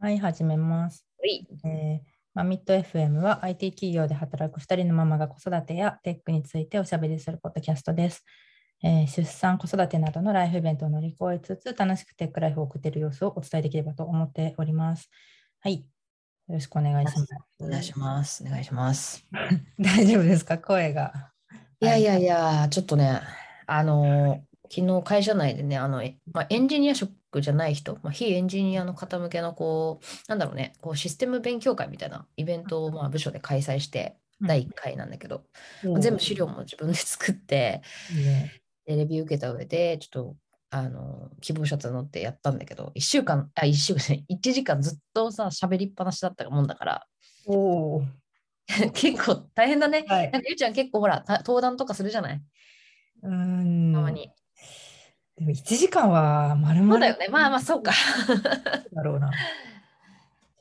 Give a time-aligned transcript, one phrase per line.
[0.00, 1.04] はい、始めます。
[1.20, 1.46] はい。
[1.64, 8.22] えーマミット FM は IT 企業で働く2人のママが子育てやテックについておしゃべりするポッドキャストです。
[8.84, 15.10] えー出産、子育てなどのライフイベントを乗り越えつつ、楽しくテックライフを送っている様子をお伝えできればと思っております。
[15.58, 15.78] はい。
[15.78, 15.84] よ
[16.54, 17.34] ろしくお願いします。
[17.58, 18.44] お願いします。
[18.44, 19.26] お願いします。
[19.80, 20.58] 大丈夫ですか？
[20.58, 21.32] 声が。
[21.80, 23.20] いやいやいや、ちょっとね、
[23.66, 35.44] あの、昨日会社内でね、あの、えまあ、エンジニア職じゃない人、まあ、非エンジニアの方向けの、こう、なんだろうね、こうシステム勉強会みたいなイベントを、まあ、部署で開催して、第1回なんだけど、
[35.82, 36.02] うん。
[36.02, 38.52] 全部資料も自分で作って、いいね。
[38.86, 40.36] でレビュー受けた上で、ちょっと、
[40.70, 47.06] あの、希望者募ってやったんだけど、1週間、あ、1週間じゃない、1時間ずっとさ、喋りっぱなしだったもんだから、
[47.46, 48.18] おー。
[48.94, 50.04] 結構大変だね。
[50.06, 50.30] はい。
[50.32, 52.42] なんかゆうちゃん結構ほら、た登壇とかするじゃない？
[53.22, 53.92] うーん。
[53.92, 54.32] たまに。
[55.38, 57.28] でも1時間は丸々そうだよね。
[57.28, 57.92] まあまあ、そうか。
[58.92, 59.30] だろうな。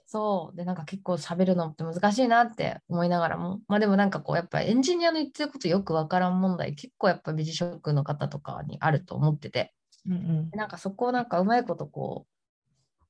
[0.05, 0.55] そう。
[0.55, 3.59] で、なんか結構喋るのって難しいなって思いながらも。
[3.67, 9.73] まあでもなんかこう、やっぱエンジニアの言ってることよくわからん問題、結構やっぱビジ職の方とかにあると思ってて。
[10.05, 13.05] うんうんなんかそこをなんかうまいことこう、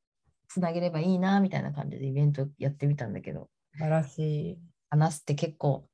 [0.48, 4.20] つなげればいいな、みたいな感じでイベントやってみたんだけど、素晴らし
[4.52, 4.60] い。
[4.90, 5.86] 話すって結構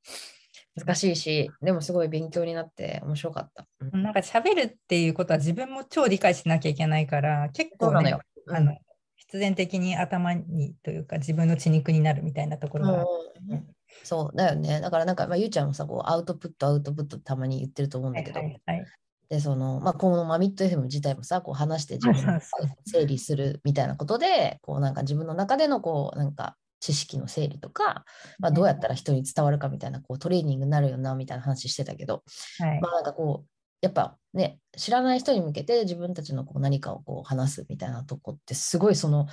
[0.76, 3.66] 難しいし、でもすごい勉強になって面白かった。
[3.80, 8.20] うんなんか喋るっていうことは自分も超理解しなきゃいけないから、結構、ねのよ。
[8.48, 8.76] あの
[9.16, 13.08] 必然的に頭にというか自分の血肉になるみたいなところがある。
[13.50, 13.66] うん
[14.02, 14.80] そうだよね。
[14.80, 18.86] だからなんか、まあ、ゆうちゃんもさ、こうアウトプット、アウトプットたまに言ってると思うんはいだけど、はいはい
[19.28, 28.04] で、その、まあ、このマミット FM 自体もさ、こう話して自分の そうそう整理するみたいなことで、こうなんか自分の中でのこう、なんか知識の整理とか、
[28.38, 32.22] まあ、どうやったら人に伝わるかみたいな、こうトレーニングになるよな、みたいな話してたけど、
[32.58, 33.48] はいまあなんかこう、
[33.80, 39.26] やっぱね、知らない人に向けて自分たちのこう何かをこう話すみたいなとこって、すごいその、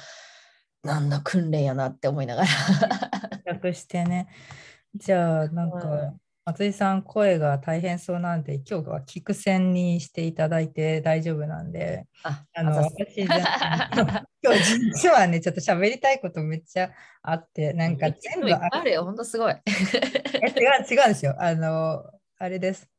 [0.83, 2.47] なんだ、訓練やなって思いながら。
[3.45, 4.29] 略してね。
[4.95, 12.07] じゃあ、なんか、うん松井さん、声が大変そうなんで、今日は聞く線にしていただいて大丈夫なんで、
[12.53, 12.91] 私
[14.43, 16.91] 今日実はね、ちょっと喋りたいことめっちゃ
[17.21, 19.53] あって、なんか全部あるよ、ほんとすごい。
[19.53, 21.35] え違う違うんですよ。
[21.39, 22.03] あの、
[22.37, 22.89] あれです。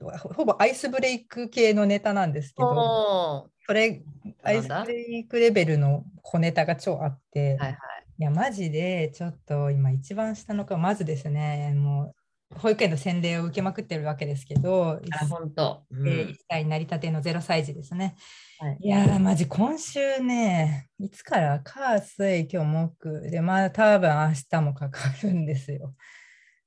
[0.00, 4.02] ほほぼアイスブレイク系のネタなんですけど、おーそれ、
[4.42, 7.76] アイスブレイクレベルの小ネタが超あって、はいはい。
[8.18, 12.19] いや、マジでちょっと今一番下の子、まずですね、もう
[12.56, 15.84] 保育園の洗礼を受けまくってるわけですけど、あ、ほんと。
[15.90, 16.08] うん。
[16.08, 18.16] えー1歳になりたての0歳児ですね。
[18.58, 18.78] はい。
[18.80, 25.94] いやー、マジ今週ね、いつから火、水、今日木で、まあ多分明日もかかるんですよ。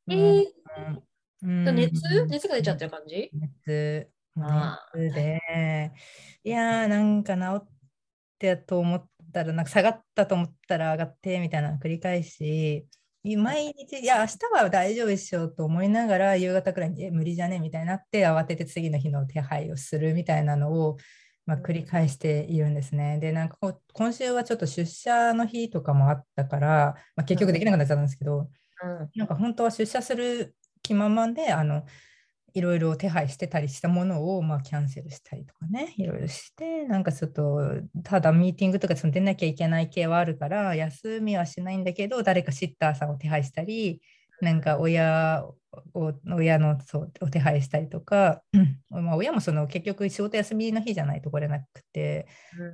[0.09, 0.45] えー。
[1.41, 2.01] うん熱？
[2.29, 3.29] 熱が出ちゃってる感じ？
[3.33, 5.91] 熱、熱で、
[6.43, 7.67] いやー、なんか治っ
[8.39, 12.87] てと思ったら、なんか下がったと思ったら上がってみたいな繰り返し、
[13.37, 17.59] 毎日、いや、明日は大丈夫でしょうと思いながら、夕方くらいに、え、無理じゃね？
[17.59, 20.97] みたいになって、慌てて次の日の手配をするみたいなのを、
[21.45, 23.19] まあ、繰り返しているんですね。
[23.19, 23.57] で、なんか
[23.93, 28.49] 今週はちょっと出社の日とかもあったから、まあ、結局できなくなっちゃったんですけど、
[28.83, 29.09] うん。
[29.15, 31.85] なんか本当は出社する気満々で、あの、
[32.53, 37.59] いろいろ手配してたりしたものを、まあ、キャンセルしたりとかね、いろいろして、なんかちょっと、
[38.03, 44.01] ただミーティングとかその出なきゃいけない系はあるから、休みはしないんだけど、誰かシッターさんを手配したり、
[44.41, 45.43] なんか親
[45.93, 48.57] を、親のそうお手配したりとか、う
[49.01, 52.27] んまあ、親もその結局仕事休みの日じゃないと来れなくて、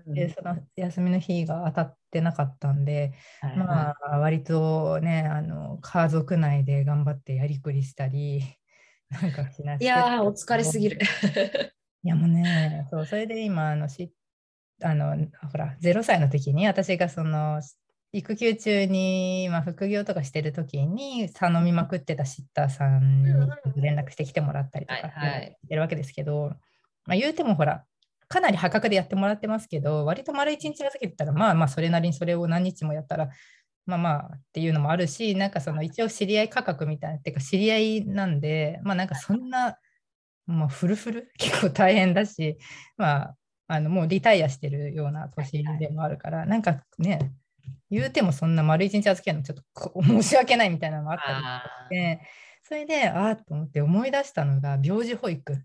[0.08, 3.58] でその休みの日が当たってなかったんで、はい。
[3.58, 8.59] まあ、割とね、あの、家族内で頑張ってやりくりしたり、
[9.10, 11.00] なんかしなしていやー、お疲れすぎる。
[12.04, 14.14] いやもうね、そう、それで今、あの、し
[14.82, 15.16] あの、
[15.52, 17.62] ほら、0歳の時に、私がその、
[18.12, 26.54] 育休中に、まあ、副業とかしてる時に、頼みまくってたシッターさんに連絡してきてもらったりとかしてるわけですけど、
[27.06, 27.86] まあ、言うてもほら、
[28.28, 33.30] かなり破格でやってもらってますけど、割と丸一日預けてたら、まあまあ、それなりにそれを何日もやったら、
[33.90, 39.78] まあまあっていうのもあるし、なんかその一応知り合い価格みたいな、っていうか知り合いなんで、まあなんかそんな、
[40.46, 41.32] まあフルフル？
[41.38, 42.58] 結構大変だし、
[42.98, 43.36] まあ、
[43.68, 47.34] あのもうリタイアしてるような年でもあるから、なんかね、
[47.90, 51.18] 言うてもそんな丸一日預けるのちょっとこ申し訳ないみたいなのもあっ
[51.90, 52.22] たりして、
[52.64, 55.58] それで、ああと思って思い出したのが、病児保育。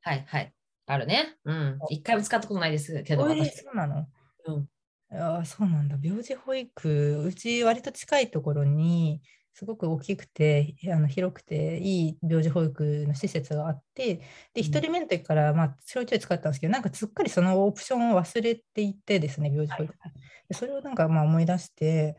[0.00, 0.52] はいはい。
[0.86, 1.36] あるね。
[1.44, 1.78] うん。
[1.90, 3.26] 一回も使ったことないですけど。
[3.26, 3.34] そ
[3.72, 4.06] うなの？
[4.46, 4.68] うん。
[5.10, 5.96] ああ、そうなんだ。
[6.02, 9.20] 病児保育、うち割と近いところに、
[9.56, 14.16] すごく大きくてあの広くていい病児保育の施設があって
[14.52, 20.12] で1人目の時からまあちょいちょい使ったんですけどなんかすっかりそのオプションを忘れていてですね病児保育、はい、
[20.50, 22.18] でそれをなんかまあ思い出して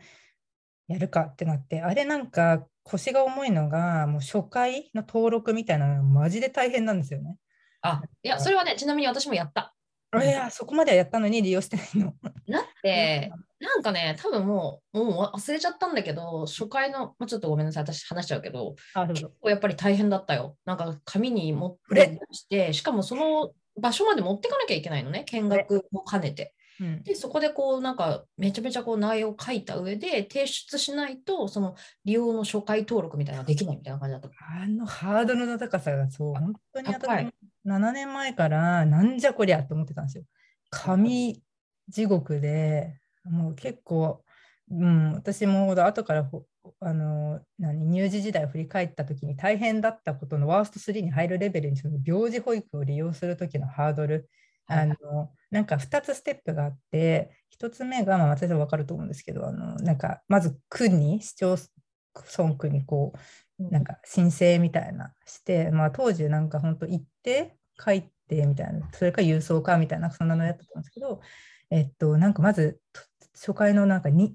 [0.88, 7.36] やるかってなってあれなんか腰が重いのがもう初回の登録みたいなのマジで大変なんですよね。
[7.84, 9.76] あいやそれはねちなみに私もやった。
[10.16, 12.16] いやそこまではやったのに利用してないの。
[12.50, 17.84] だってなんかね多分もうもう忘れちゃったんだけど初回の、まあ、ちょっとごめんなさい。
[17.84, 18.76] 私話しちゃうけど
[19.10, 20.56] 結構やっぱり大変だったよ。
[20.66, 25.24] なんか紙に持ってしてしかもその場所まで持ってかなきゃいけないのね。
[25.26, 26.54] 見学も兼ねて。
[26.80, 31.76] うん、でそこでこうなんかめちゃめちゃこう内容を書いた上で提出しないとその
[32.06, 34.30] 利用の初回登録みたいなのができないみたいな感じだった。
[34.64, 37.08] あのハードルの高さがそう本当に私
[37.66, 40.24] 7年前からなんじゃこりゃと思ってたんですよ。
[40.70, 41.42] 紙
[41.88, 44.24] 地獄でもう結構、
[44.70, 46.30] うん、私も後から
[46.82, 54.30] あの何乳児時代を振り返った時に大変だったことのワースト3に入るレベルにその病児保育を利用する時のハードル。
[54.70, 54.96] あの
[55.50, 61.58] なんか2つステップがあって1つ目が、まあ、私は分かると思うんですけどあのなんかまず区に市町
[62.38, 63.14] 村区にこ
[63.60, 71.22] うなんか申請みたいなして、まあ、当時なんか本当行って書いてみたいなそれか郵送かみたいなそんなのやったと思うんですけど
[71.70, 72.80] えっとなんかまず
[73.34, 74.34] 初回のなんか認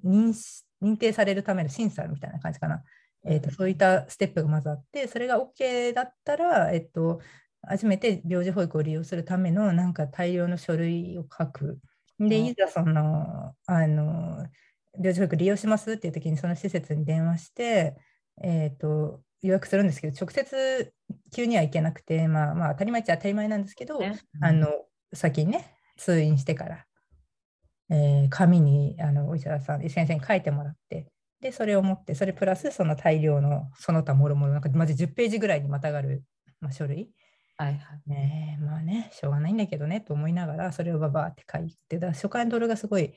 [0.83, 2.83] 認定されるための審査みたいな感じかな。
[3.25, 7.21] えーと、そういったステップがまずあって、それが OK だったら、えっと、
[7.63, 11.79] 初めて病児保育を利用するためのなんか大量の書類を書く。
[12.19, 14.47] で、いざその、あの、
[14.95, 17.97] 病児保育利用しますっていう時にその施設に電話して、
[18.43, 20.93] えっ、ー、と、予約するんですけど、直接
[21.33, 24.69] 急には行けなくて、まあまあ当たり前っちゃ当たり前なんですけど、ねうん、あの、
[25.13, 26.87] 先にね、通院してから、
[27.91, 31.09] えー、紙にあのお医者さん、先生に書いてもらって、
[31.41, 36.23] で、それを持って、それプラスその大量のその他もろもろ、なんかまず10ページぐらいにまたがる、
[36.61, 37.11] まあ、書類
[37.57, 38.11] はいはい。
[38.11, 43.13] ねまあね、しょうがないんだけどねと思いながら、それをババーって書いて、だ初回のドルがすごい、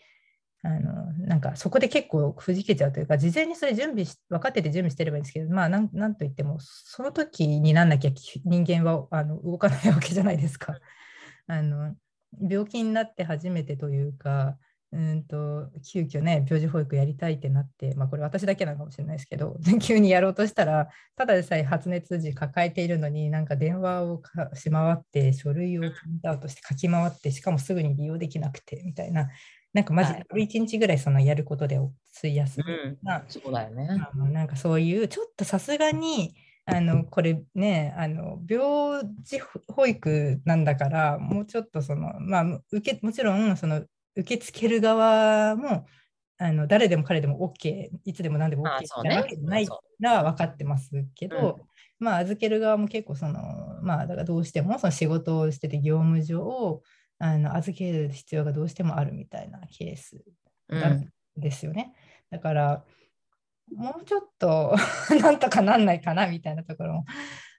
[0.63, 8.11] あのなんかそこで結構くじけちゃうというか、事前にそれ準備し、分かってて準備してればいいんですけど、まあなんなんといっても、その時になんなきゃ
[8.43, 10.79] 人間はあの動かないわけじゃないですか。
[11.47, 11.95] あの
[12.41, 14.57] 病気になって初めてというか、
[14.91, 24.21] うんと急遽ね病児保育やりたいってなって、まあ、これ私だけなのかもしれないですけど 急にやろうとしたらただでさえ発熱時抱えているのになんか電話を
[24.53, 29.29] し回って書類をプリントアウトして書き回ってしかもすぐに利用できなくてみたいな
[29.73, 31.77] なんかマジで1日ぐらいそのやることで
[32.17, 32.61] 費やす
[33.03, 33.89] な、うん、そうだよね。
[34.31, 36.33] なんかそういうちょっとさすがに
[36.65, 43.83] あのこれねあの病児保育なんだからもうちょっとそのまあ受けもちろんその
[44.15, 45.85] 受け付ける側も
[46.37, 49.67] あの誰でも彼でも OK いつでも何でも OK じゃわけない
[49.99, 51.63] ら分かってますけど、うん、
[51.99, 53.39] まあ預ける側も結構その
[53.83, 56.81] まあだからどうしてもその仕事をしてて業務上
[57.19, 60.21] あの預ける必要がどうしてもあるみたいなケース
[60.67, 61.07] なん
[61.37, 61.93] ですよね。
[62.31, 62.83] うん、だから
[63.73, 64.75] もうちょっと
[65.21, 67.05] なんとかなんないかなみたいなところも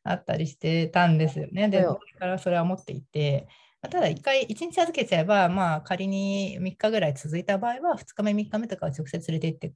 [0.04, 1.68] あったりしてたんですよね。
[1.68, 3.48] で、それからそれは思っていて、
[3.82, 9.74] ただ1回、1日預けちゃえば、まあ、仮に3日ぐらい続いた場合は、2日目、3日目とかは直接連れて行って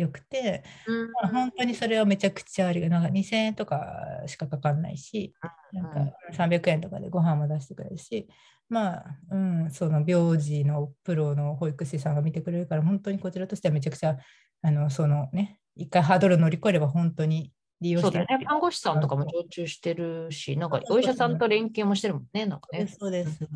[0.00, 3.88] よくて、うん、まあ、本当にそれはめちゃくちゃありがなんか2000円とか
[4.26, 5.34] しかかかんないし、
[5.72, 8.28] なんか300円とかでご飯も出してくれるし、
[8.68, 14.18] まあ、うん、その病児のプロの保育士さんが見てくれるから、本当にこちらとしてはめちゃくちゃ、
[14.62, 18.26] あのそのね、一回ハードル乗り越えれば本当に利用してる。
[18.26, 18.44] ね。
[18.46, 22.46] 看護師さんとかも常駐してるし、なんかお医者さんと連携もしてるもんね。
[22.46, 22.86] なんかね。
[22.86, 23.48] そうです。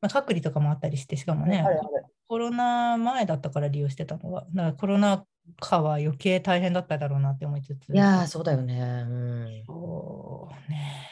[0.00, 1.64] まあ、隔離とかもあったりして、しかもね、
[2.26, 5.24] コロナ前だったから利用してたのは、だからコロナ
[5.58, 7.94] 禍は余計大変だっただろうなって思いつつ。
[7.94, 8.80] いやそうだよね。
[8.80, 11.08] うん、そうね。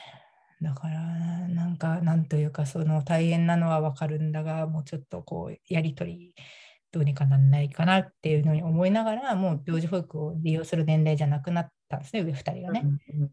[0.60, 1.00] だから、
[1.48, 6.34] なんか、なんというか、その大変なのはわかるんだが、もうちょっとこう、やり取り
[6.92, 12.84] どうにかなんないかなっていうのに思いながら、もう病児保育を利用する年齢じゃなくなったんですね、上2人がね。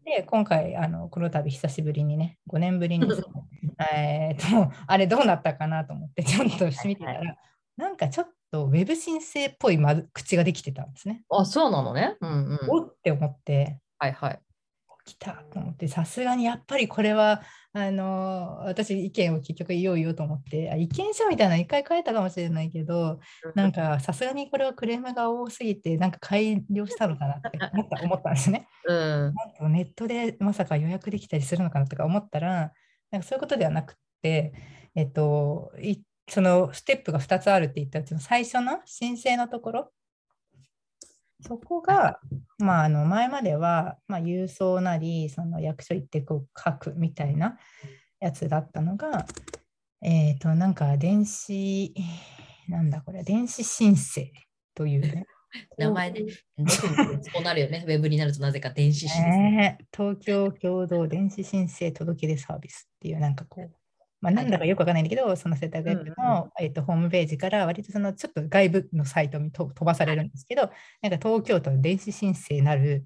[0.04, 3.06] で、今回、あのこの度久しぶりにね、5年ぶりに、
[3.92, 7.36] えと、あれどうなったかなと思って、ちょっとしてみてたら、
[7.76, 9.78] なんかちょっとウェブ申請っぽい
[10.12, 11.22] 口ができてたんですね。
[11.30, 12.16] あ、そうなのね。
[12.20, 14.40] うんうん、おって思って、はいはい。
[15.08, 23.20] 来たと思ってさすがにやっぱりこれはあの私意見を結局言おうよと思ってあ意見書みたいなの一回書いたかもしれないけど
[23.54, 28.68] なんかさすがにこれはクレームが多すぎてなんか改良したのかなって 思った思ったんですね。
[28.86, 32.72] うん、なんネットでまさか予約できたりするのかなとか思ったら
[33.10, 34.52] なんかそういうことではなくて、
[34.94, 35.72] えっと、
[36.28, 39.92] そのステップが2つあるって言ったうちの最初の申請のところ
[41.40, 42.20] そこが、
[42.58, 47.58] まあ、あの前までは、まあ、郵送なりその役所行ってこう書くみたいな
[48.20, 49.26] やつだったのが、
[50.02, 51.94] えっ、となんか電子
[52.68, 54.32] なんだこれ電子申請
[54.74, 55.26] というね
[55.78, 56.26] 名前で、
[56.66, 57.84] そうなるよね。
[57.88, 59.28] ウェブになるとなぜか電子申請。
[59.28, 63.72] ね東京共同電子申請届出サービスっていうなんかこう、
[64.20, 70.70] まあ、なんだかよくわかんないんだけど、その世田谷区の、えっとホームページから割とそのちょっと外部のサイトにと飛ばされるんですけど、
[71.02, 73.04] なんか東京都の電子申請なる、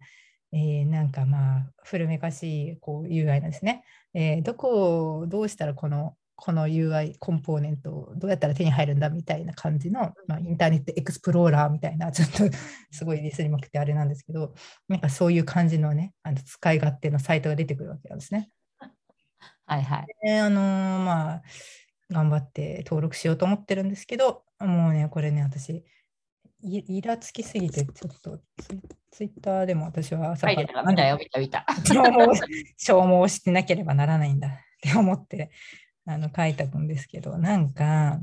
[0.53, 3.85] えーなんかまあ古めかしいこう UI なんですね。
[4.15, 12.57] えーどこをどうしたらこのこの UI コンポーネントをどうやったら手に入るんだみたいな感じの、まあ、インターネットエクスプローラーみたいなちょっと
[12.91, 14.53] すごいディスりまくってあれなんですけど
[14.89, 18.51] なんかそういう感じのねあの使い勝手のサイトが出てくるわけなんですね。
[19.67, 20.07] はいはい。
[20.23, 21.43] であのーまあ
[22.11, 25.85] 頑張って登録しようと思ってるんですけどもうねこれね私
[26.63, 31.65] いイラつきすぎてちょっとツイツイッターでも私は朝書いてた見たよ、見た見た。
[31.85, 32.35] 消 耗
[32.77, 35.51] 消耗してなければならないんだ って思って
[36.07, 38.21] あの書いたんですけどなんか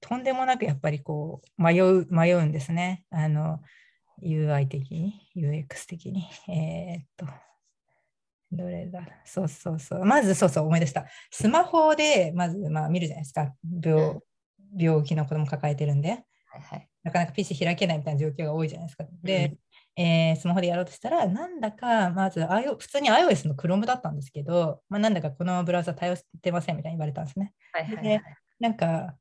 [0.00, 3.62] とんでもなくやっぱりこう迷う迷うんですねあの
[4.22, 7.26] UI 的に UX 的にえーっと
[8.52, 9.00] どれだ？
[9.24, 10.04] そうそうそう。
[10.04, 11.06] まずそうそう思い出した。
[11.30, 13.54] スマホでまずまあ見るじゃないですか。
[13.82, 14.18] 病
[14.76, 16.10] 病気の子供抱えてるんで。
[16.10, 16.88] はいはい。
[17.02, 19.04] なかなか PC 開けないみたいな状況が多いじゃないですか。
[19.24, 19.56] で、
[19.96, 27.52] えースマホでやろうとしたら、なんだか、まず iO 普通に iOS の Chrome だったんですけど、まあ、なんだかこのブラウザ対応してませんみたいに言われたんですね。
[27.72, 28.04] はいはいはい。
[28.04, 28.20] で、
[28.60, 29.16] なんか、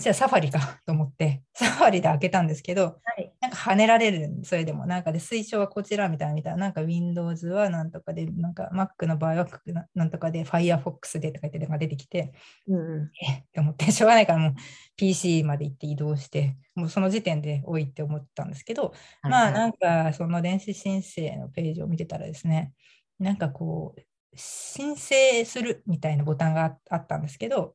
[0.00, 3.32] じゃあサファリか と思って、サファリで開けたんですけど、はい。
[3.40, 12.32] なんか跳ねられるんそれでも、なんかで推奨はこちらみたいな、みたいな、なんか Windows はなんとかで、なんか Mac の場合はななんとかで Firefox でとか言ってなんか出てきて、
[12.66, 13.10] うんうん。
[13.22, 14.54] えって思って、しょうがないからもう
[14.96, 18.92] PC まで行って移動して、もうその時点で多いって思ったんですけど、
[19.22, 22.72] まあなんかその電子申請のページを見てたらですね、
[23.20, 24.00] なんかこう、
[24.34, 27.74] 申請するみたいなボタンがああったんですけど、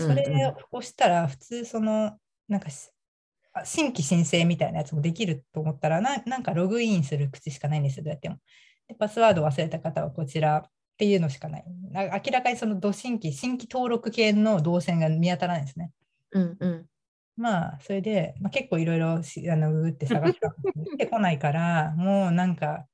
[0.00, 2.16] それを押したら普通その、
[2.48, 2.68] なんか
[3.64, 8.36] 新規申請みたいなやつもできると思ったらな、なんかログインする口しかないんですよ、どうやっても。
[8.88, 11.64] でパスワードを忘れた方はこちらっていうのしかない。
[11.90, 15.90] な明らかにそのど新規、新規登録系の動線が見当たらないですね。
[16.32, 16.86] うんうん。
[17.36, 22.86] まあ、それで、まあ、結構いろいろしあのググって探したんですけど出てこないから、もうなんか、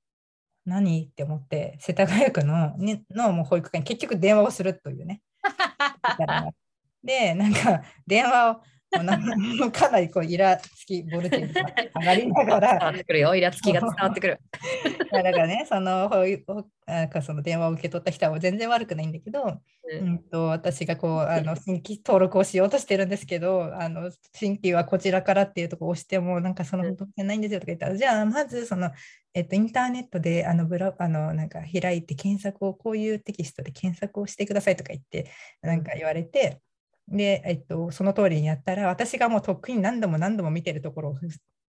[0.64, 5.22] 何って思って、世田谷区のにのもう保育園に結局電話をするというね。
[7.06, 8.60] で、なんか電話を
[8.92, 11.62] かかなりこうイラつきボルテージが
[12.00, 13.34] 上がりなが伝わらっ、てくるよ。
[13.34, 14.40] イラつきが伝わってくる。
[15.12, 16.10] だからね、その
[16.86, 28.90] なんかその電話を受け取った人は全然悪くないんだけど、ううんん、と私がこうあの新規登録をしようとしてるんですけどあの新規はこちらからっていうところを押してもなんかそのうん動線ないんですよとか言ったら、じゃあまずその、
[29.34, 35.30] えっと、インターネットであのブラあのなんか開いて検索をこういうテキストで検索をしてくださいとか言って
[35.62, 36.60] なんか言われて
[37.08, 41.14] で、えっと、その通りにやったら私がもうとっくに何度も何度も見てるところ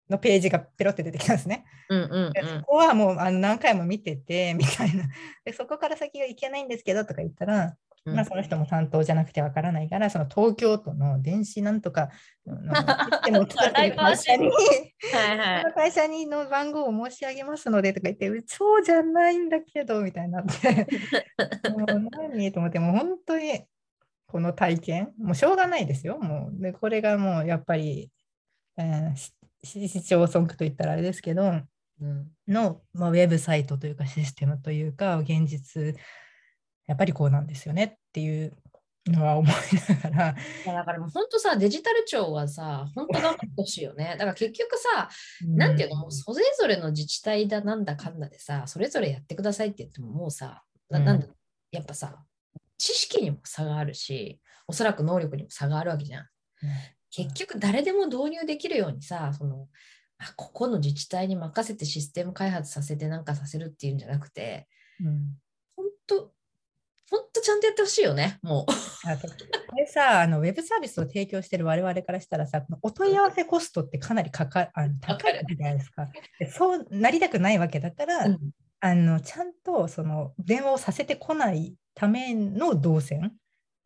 [0.08, 1.64] のページがペロって出てきたんですね。
[1.88, 5.04] うんうんでそこはもうあの何回も見てて みたいな。
[5.44, 8.14] でそこから先がいけないんですけどとか言ったら、うん。
[8.14, 12.10] まあ、その人も担当じゃなくてわからないからその東京都の電子なんとか
[12.46, 15.62] の システムを作ってる会社にはいはい。
[15.62, 20.86] その会社にの番号を申し上げますのでとか言ってそうじゃないんだけどみたいになって。
[21.76, 22.52] もう何？
[22.52, 23.66] と思ってもう本当に
[24.36, 28.10] この体験もうしょうがないですよもうでこれがもうやっぱり、
[28.76, 29.32] えー
[29.64, 35.96] 市町村区といったらあれですけどうんの、まあ、ウェブサイトというかシステムというか現実
[36.86, 38.52] やっぱりこうなんですよねっていう
[39.06, 39.54] のは思い
[40.04, 44.16] ながら、だからもう本当さ、デジタル庁はさ、本当頑張ってほしいよね。
[44.18, 45.08] だから結局さ、
[45.46, 51.26] なんていうの、もうそれぞれの自治体だなんだかんだでさ、それぞれやってくださいって言ってももうさ、なうんなん
[51.70, 52.24] やっぱさ、
[52.78, 56.26] 知識にも差があるし、おそらく能力にも差があるわけじゃん。
[57.10, 59.68] 結局誰でも導入できるようにさ、その
[60.18, 64.66] あここの自治体に任せてシステム開発させてなんかさせるっていうんじゃなくて、
[65.00, 65.38] うん
[65.76, 66.32] 本当
[67.08, 68.66] 本当ちゃんとやってほしいよね、もう。
[68.66, 76.08] これさあの、ウェブサービスを提供している我々からしたらさ、お問い合わせコストってかなりかかあの高いじゃないですか。
[76.40, 78.38] でそうなりたくないわけだから、うん
[78.78, 83.32] あのちゃんとその電話をさせてこないための動線、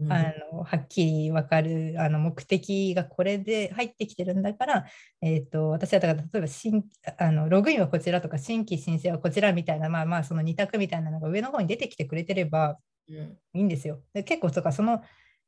[0.00, 4.86] うんあのはっきり分かるあの目的がこれで入ってきてるんだから、
[5.20, 6.84] えー、と私はだから例えば新
[7.18, 12.78] あのログインはこちらとか新規申請はこちらみたいなまあまあその2択みたいなのが上の方に出てきてくれてれば
[13.10, 13.16] うん
[13.52, 14.00] いいんですよ。
[14.14, 15.02] で結構とかその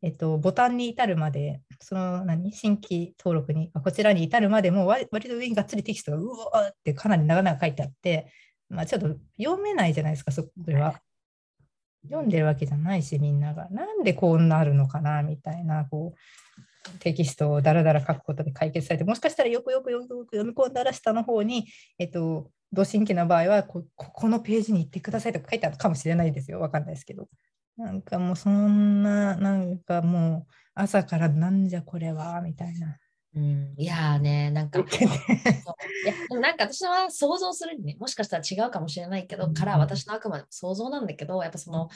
[0.04, 8.26] えっと、ボタンに至るまで、その何新規登録に、こちらに至るまでも割割と上にがっつりテキストがうわーってかなり長々書いてあって、
[8.68, 11.00] まあ、ちょっと読めないじゃないですか、それは。
[12.04, 13.68] 読んでるわけじゃないし、みんなが。
[13.70, 21.66] なんでこうなるのかなみたいな、こう、テキストをだらだら書くことで解決されて、もしかしたらよくよくよくよく読み込んだら下の方に、
[21.98, 26.60] えっと、同心期の場合はこ、ここのページに行ってくださいとか書いてあるかもしれないですよ。
[26.60, 27.28] わかんないですけど。
[27.76, 32.98] なんかもうそんな、なんかもう朝からなんじゃこれは、みたいな。
[33.34, 34.88] うん、いやーね、なんか、 いや
[36.28, 41.88] でもなんか私は想像するにね、もしかしたら違うかもしれないけど、うんから私のあくまでも想像なんだけど、やっぱその、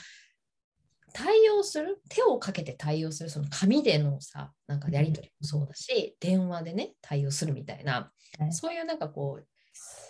[1.12, 8.52] 対応する、手をかけて対応する、その紙でのさ、なんかやり取りもそうだし、電話でね、対応するみたいな、はい。
[8.52, 9.46] そういうなんかこう、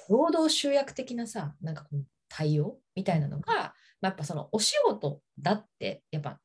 [0.09, 6.41] 労働集約的なさ、なんかこう対応みたいなのが、まあ、やっぱそのお仕事だって、やっぱ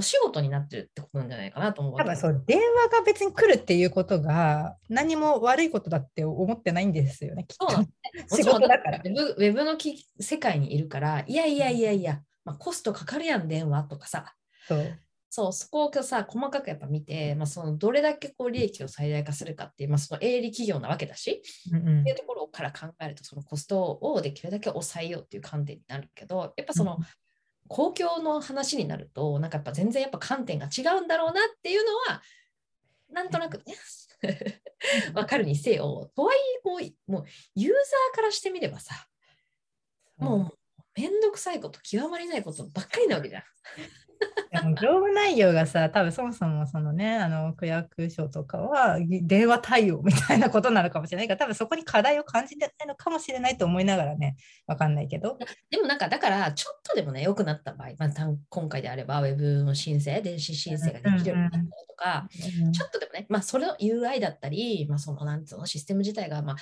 [0.00, 7.68] お仕事になってるってことなんじゃないかなと思う多分そう、電話が別に来るっていうことが何も悪いことだって思ってないんですよね、きっと。
[8.34, 9.00] 仕事だからウ。
[9.02, 14.34] ェブウェブのき世界にいるから、いやいやいやいや、まあ、コストかかるやん、電話とかさ。
[14.66, 14.98] そう。
[15.28, 27.04] そう、そこをさ、細かくやっぱ見て、まあ、そのどれだけこう利益を最大化するかっていう、まあ、その営利企業なわけだし、うんうんっていうところから考えると、そのコストをできるだけ抑えようっていう観点になるけど、やっぱその、うん
[27.70, 32.20] 公共の話になると、なんかやっぱ全然やっぱ観点が違うんだろうなっていうのは、
[33.12, 33.76] なんとなくね、
[35.14, 37.24] わかるにせよ、とはいえこう、もう
[37.54, 39.06] ユーザーからしてみればさ、
[40.18, 43.42] もうめんどくさいこと、極まりないことばっかりなわけじゃん。
[44.50, 54.36] でも業務内容がさ、多分そもそもそのね、あの区役所とかは電話対応みたいなことなのかもしれないから、多分そこに課題を感じてないのかもしれないと思いながらね、
[54.66, 55.38] わかんないけど。
[55.70, 58.10] でもなんかだからちょっとでもね良くなった場合、まあ、
[58.48, 62.28] 今回であればウェブの申請電子申請ができるようになったりとか、
[62.72, 66.56] ちょっとでもね、まあ、それの UI だったり、まあ、そのなんつうのシステム自体がまあ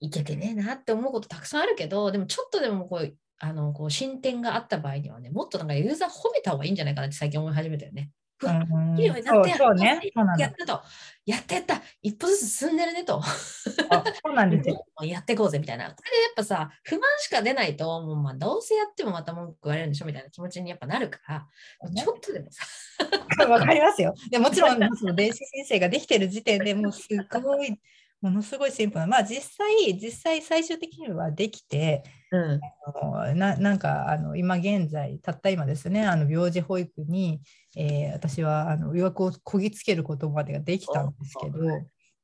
[0.00, 8.10] いけてねえなって思うことたくさんあるけどでもちょっとでもこうあのこう進展があった場合にはねもっとなんかユーザー褒めた方がいいんじゃないかなって最近思い始めたよね。
[8.40, 9.14] うんってや
[9.56, 10.00] そうね。
[10.14, 10.80] そうなのやったと
[11.26, 13.20] やってやった一歩ずつ進んでるねと。
[13.20, 14.84] あそうなんですよ。
[15.02, 15.86] やっていこうぜみたいな。
[15.86, 21.46] これでやっぱさ、不満しか出ないと、もうまあどうせやってもまた文句言われるんでしょみたいな気持ちにやっぱなるから、
[21.94, 22.64] ちょっとでもさ、
[23.50, 24.14] わかりますよ。
[24.30, 27.08] でもちろん、その電子申請ができてる時点でもうす
[27.42, 27.80] ごい、
[28.20, 29.06] ものすごい進歩な。
[29.06, 32.02] まあ実際、実際最終的にはできて、
[32.32, 37.40] うん、あのななんかあの今現在、たった今ですね、あの病児保育に、
[37.76, 41.58] えー私はあの予約をこぎつけることまでができたんですけど、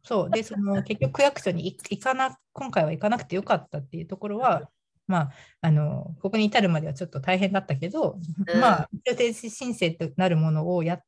[0.03, 0.31] そう。
[0.31, 4.69] でその結局区役所に行行かな今回は行かなくてよかったっていうところは、
[5.07, 5.31] まあ、
[5.63, 8.61] あのここに至るまではちょっと大変だったけど、うん。
[8.61, 11.01] まあ、電子申請となるものをやっ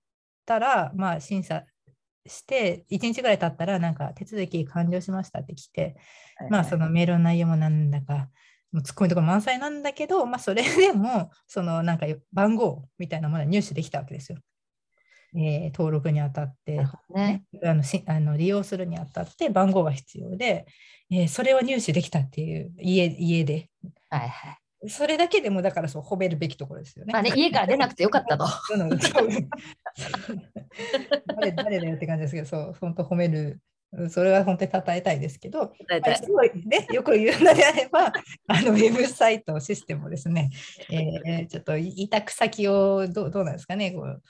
[0.44, 1.64] たら、まあ、審査
[2.28, 5.96] して、1日ぐらい経ったら、なんか手続き完了しましたって来て、
[6.50, 8.28] まあそのメールの内容もなんだか、
[8.72, 14.38] もう突っ込みところ満載なんだけど、まあそれでも、そのなんか番号みたいなものは入手できたわけですよ。
[15.34, 16.78] えー登録にあたって、
[17.14, 17.44] ね。
[17.64, 20.66] あのしあの利用するにあたって番号が必要で、
[21.10, 23.70] えーそれを入手できたっていう家家で、
[24.10, 24.58] はいはい。
[24.88, 27.12] それだけでもだからそう褒めるべきところですよね。
[27.12, 28.44] まあね、家から出なくてよかったと。
[31.26, 33.60] 誰誰だよって感じですけど、そう、本当褒める、
[33.92, 35.72] うんそれは本当に称えたいですけど、
[36.22, 38.12] すごいね、よく言うのであれば、
[38.48, 40.50] あのウェブサイト、システムをですね、
[40.90, 44.22] えーちょっと委託先をどうどうなんですかね、こう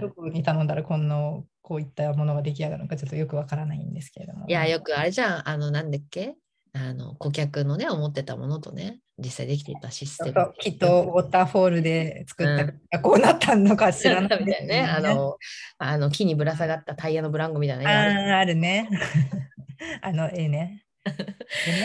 [0.00, 1.16] どこに頼んだらこんな
[1.62, 4.46] こういったものが出来上がるのかちょっとよくわからないんですけれども。
[4.48, 6.34] いや、よくあれじゃん、あの、なんだっけ？
[6.72, 10.52] あの、顧客のね、思ってたものとね、実際できていたシステム。
[10.58, 15.36] きっとウォーターフォールで作ったからこうなったのか知らないみたいなね、あの、
[15.78, 18.32] あの木にぶら下がったタイヤのブランコみたいなね。
[18.32, 18.88] ああるね。
[20.02, 20.84] あの、ええね。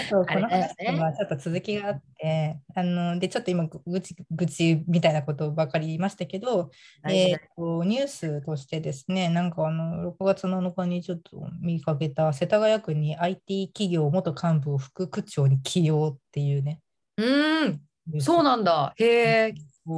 [0.09, 6.69] この話にはちょっと続きがあって、あのでちょっと今ぐちぐちみたいなことばかり言いましたけど、
[7.07, 16.81] えーとニュースとしてですね、なんかあの6月7日にちょっと見かけた世田谷区に IT 企業元幹部を副区長に起用っていうね。
[17.17, 18.93] うーん、そうなんだ。
[18.97, 19.53] へえ、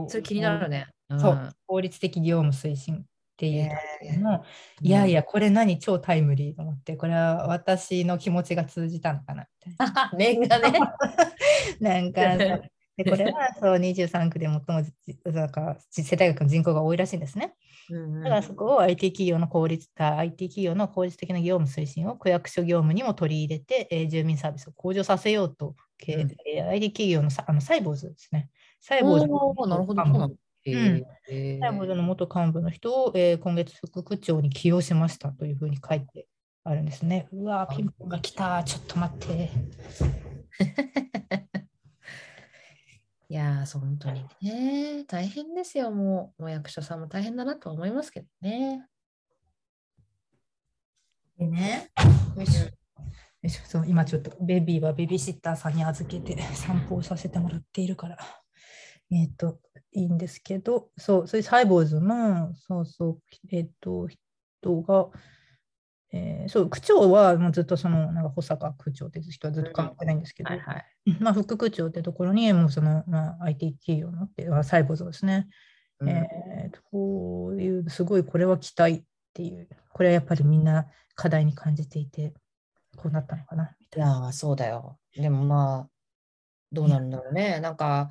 [0.08, 0.88] それ気になるね。
[1.10, 1.20] ね。
[1.20, 3.02] そううん法律的業務推進っ
[3.36, 3.70] ていう
[4.20, 4.42] の、うん
[4.86, 10.12] いやいや、これ何超タイムリーと思って、これは私の気持ちが通じたのかなみたいな。
[10.18, 10.80] 念がね。
[11.82, 12.22] なんか
[12.98, 14.92] でこれは そう23区で最もじ
[15.26, 17.54] なんか世田谷区の人口が多いらしいんですね。
[17.90, 28.50] うんだからそこを IT 企業の効率あ IT 企業の効率的な業務推進を区役所業務にも取り入れて、えー住民サービスを向上させようと、けうんえー IT 企業のさあのサイボーズですね。
[28.82, 30.04] サイボーズおーなるほど。
[30.04, 30.30] そうなん。
[30.30, 36.28] サイボーズの元幹部の人を、えー今月副区長に起用しましたというふうに書いて
[36.64, 37.28] あるんですね。
[37.32, 38.64] うわー、ピンポンが来た。
[38.64, 39.50] ちょっと待って。
[43.30, 46.44] いやー、そう本当にね、大変ですよ、もう。
[46.44, 48.88] もう役所さんも大変だなとは思いますけどね。
[51.38, 51.92] でね、
[52.38, 52.66] よいしょ。
[52.66, 52.72] よ
[53.44, 58.18] いしょそう今ちょっとベビーはベビーシッターさんに預けて散歩をさせてもらっているから、
[59.12, 59.60] えっ、と、
[59.92, 65.10] いいんですけど、そう、そういうサイボーズの、そうそう、えっ、と、人が、
[66.14, 70.86] えーそう、区長はもうずっとその、なんか保坂区長って人はずっと変わってないんですけど、はいはい。
[71.20, 75.48] まあ、副区長ってところに、もうその、まあ、IT 企業のってサイボーズですね、
[76.00, 82.34] うんえーとこういう、すごいこれは期待っていう、これはやっぱりみんな課題に感じていて、
[82.96, 84.08] こうなったのかな、みいたいな。
[84.10, 85.00] やー、そうだよ。
[85.16, 85.90] でもまあ、
[86.72, 87.60] どうなるんだろうね。
[87.60, 88.10] なんか、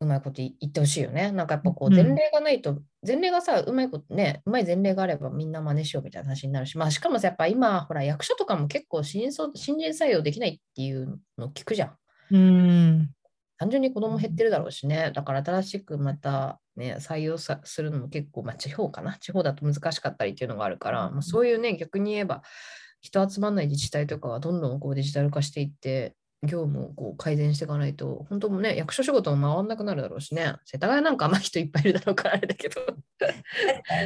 [0.00, 1.32] うまいこと言ってほしいよね。
[1.32, 11.96] なんかやっぱこう、うん前例がないと、前例がさ、うまいことね、うまい前例があればみんな真似しようみたいな話になるし、まあしかもさ、やっぱ今、ほら、役所とかも結構新卒新人採用できないっていうの聞くじゃん。
[12.30, 13.10] うーん。
[13.58, 15.12] 単純に子供減ってるだろうしね。
[15.14, 19.16] だから新しくまたね、採用さするのも結構、まあ地方かな。
[19.18, 22.42] 地方だと難しかったりっていうのがあるから、まあ、そういうね、逆に言えば、
[23.00, 30.54] 人集まんない自治体とかはどんどんこうデジタル化していって、業務をこう改善していかないと、本当もね、役所仕事も回んなくなるだろうしね。
[30.64, 32.80] 世田谷なんかあんま人いっぱいいるだろうからあれだけど。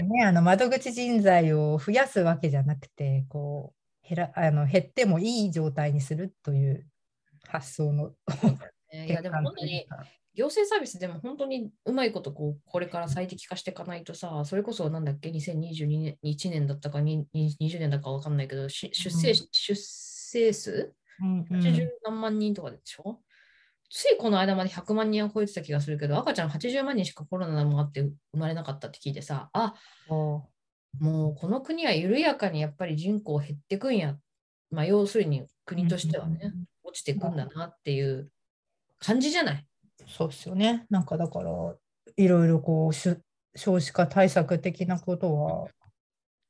[0.03, 6.87] ね、あの窓口人材を増やすわけじゃなくて、こう減らあの減ってもいい状態にするという
[7.49, 8.13] 発想の
[8.93, 9.87] いや、でも本当に
[10.35, 23.21] 行政サービスでも本当にうまいことこうこれから最適化していかないとさ、それこそなんだっけ、2022年 ,1 年だったかに20年だかわかんないけど、し出生,、うん出生数うんうん80何万人とかでしょ、
[23.91, 29.75] ついこの間まで100万人は超えてた気がするけど、赤ちゃん80万人しかコロナもあって生まれなかったって聞いてさ、あ
[30.09, 30.49] そ
[30.99, 34.17] もうこの国は緩やかにやっぱり人口減ってくんや。
[34.73, 38.31] まあ要するに国としてはね、うん落ちてくんだなっていう
[38.99, 39.67] 感じじゃない？
[40.09, 40.87] そうですよね。
[40.91, 41.51] なんかだから、
[42.17, 45.69] いろいろこう少子化対策的なことは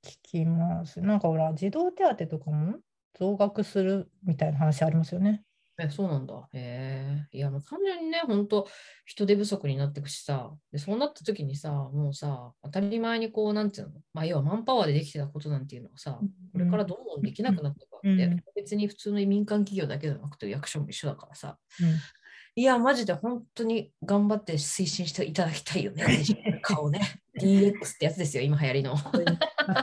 [0.03, 1.01] 聞きます。
[1.03, 2.79] なんかほら、児童手当とかも
[3.19, 5.43] 増額するみたいな話ありますよね。
[5.79, 6.49] え、そうなんだ。
[6.53, 7.37] へえ。
[7.37, 8.69] いや、もう単純にね、本当
[9.07, 16.19] 人手不足になっていくしさ、で、そうなった時にさ、もうさ、当たり前にこう、なんていうの、まあ、要はマンパワーでできてたことなんていうのはさ、
[16.53, 21.89] これからどんどんできなくなっていくわけで、うん別に普通の民間企業だけじゃなくて役所も一緒だからさ、うん
[22.57, 27.01] いや、マジで本当に頑張って推進していただきたいよね、デジタル化をね。
[27.41, 28.97] DX ってやつですよ、今流行りの。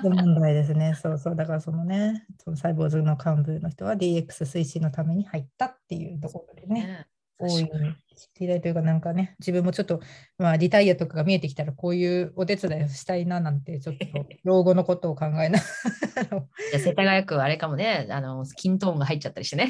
[0.04, 0.96] 問題ですね。
[0.96, 1.36] そうそう。
[1.36, 7.08] だからそのね、そのサイボーズの幹部の人は DX 推進のために入ったっていうところでね、
[7.40, 7.70] ね大いに
[8.18, 10.02] 知っていたいというか、なんかね、自分もちょっと、
[10.40, 14.06] まあ、リタイアとかが見えてきたら、こういうお手伝いをしたいななんて、ちょっと
[14.44, 15.60] 老後のことを考えな
[16.74, 19.70] 世田谷区はあれかもね、あの、ーンが入っちゃったりしてね。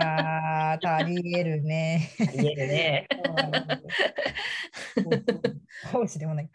[0.00, 2.10] ら、あーありえるね。
[2.36, 3.08] 言えるね。
[5.92, 6.50] 講師でもない。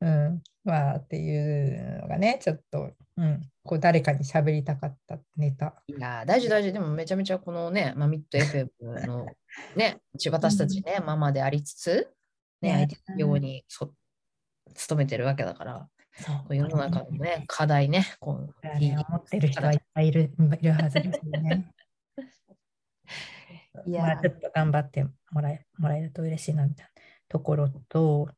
[0.00, 0.42] うん。
[0.64, 5.74] まあ、っていうのがね、ちょっと、うん、こう誰かに喋りたかったネタ。
[5.88, 6.72] いやー、大事大事。
[6.72, 9.26] でもめちゃめちゃこのね、マミット FM の
[9.76, 12.12] ね、私たちね、ママでありつつ、
[12.60, 12.74] ね、ね。
[12.82, 13.92] IT 企業にそ
[14.74, 16.56] 勤めてるわけだから、そう。
[16.56, 21.72] 世の中のね、課題ね、こう思ってる人はいっぱいいるいるはずですよね。
[23.86, 24.06] いやー。
[24.06, 28.28] まあ、ちょっと頑張ってもらえもらえると嬉しいなみたいなところと、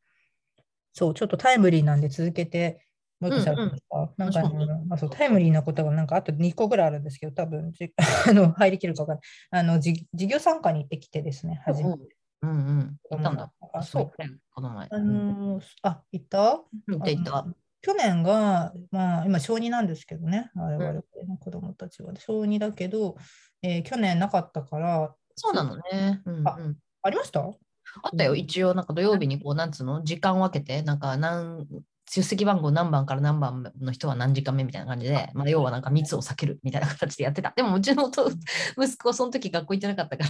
[0.93, 2.87] そう、ちょっとタイムリーなんで続けて、
[3.23, 7.93] もう一個喋っていいですか、なんかあの、まあ、そうタイムリーなことがなんかあと2個ぐらいあるんですけど、多分じ
[8.29, 9.21] あの入りきるか分かんない。
[9.51, 12.17] あのじ事業参加に行ってきてですね、初めて。
[12.43, 12.97] うんうん。
[13.11, 13.53] 行ったんだ。
[13.73, 14.11] あそう。
[14.55, 14.89] この前。
[14.91, 16.61] あのーあ、行った？
[16.89, 17.47] うん行った行った
[17.85, 20.93] 去年が、まあ、今、小2なんですけどね、我々
[21.29, 22.13] の子供たちは。
[22.17, 23.17] 小2だけど、
[23.63, 26.21] えー去年なかったから、そうなのね。
[26.25, 26.59] うんうんあ
[27.05, 27.41] ありました？
[27.41, 31.67] あったよ、一応、なんか土曜日にこう、なんつうの、時間を分けて、なんか何、
[32.11, 37.53] 出席番号何番から何番の人は何時間目みたいな感じで、まあ、要はなんか密を避けるみたいな形でやってた。
[37.57, 38.31] でも、うちの弟
[38.79, 40.25] 息子、その時学校行ってなかったか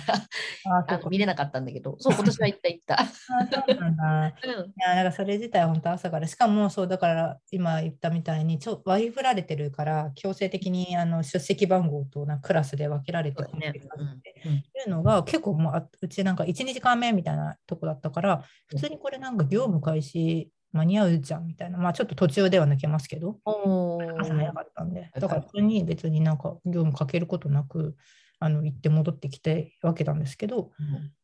[0.65, 3.01] ら、あ見れなかったんだけど、そう、今年は行った行った。
[3.03, 4.29] あそうなんだ。
[4.39, 21.79] いや、なんかそれ自体本当朝から、しかもそうだから今言ったみたいにちょ割り振られてるから強制的にあの出席番号となクラスで分けられてそうだねこのっていうのが結構もうあうちなんか1、2時間目みたいなとこだったから普通にこれなんか業務開始間に合うじゃんみたいな。
[21.79, 23.39] まあちょっと途中では抜けますけど。
[23.45, 25.11] お朝早かったんで。
[25.15, 27.97] だから普通に別になんか業務かけることなく
[28.39, 30.71] あの行って戻ってきてわけなんですけど。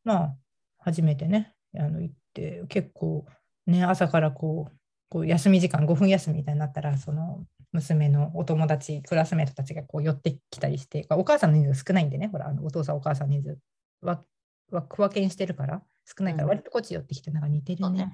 [0.05, 0.37] まあ、
[0.79, 3.27] 初めてね、あの行って、結構、
[3.67, 4.77] ね、朝からこう、
[5.11, 13.59] こう休み時間5分休みみたいになったら、その娘のお友達、クラスメートたちがこう寄ってきたりして、お母さんの人数少ないんでね、ほら、あのお父さん、お母さん人数
[14.03, 14.23] は
[14.71, 15.83] は区分けにしてるから
[16.17, 18.13] 少ないから、割とこっち寄ってきて、なんか似てるね。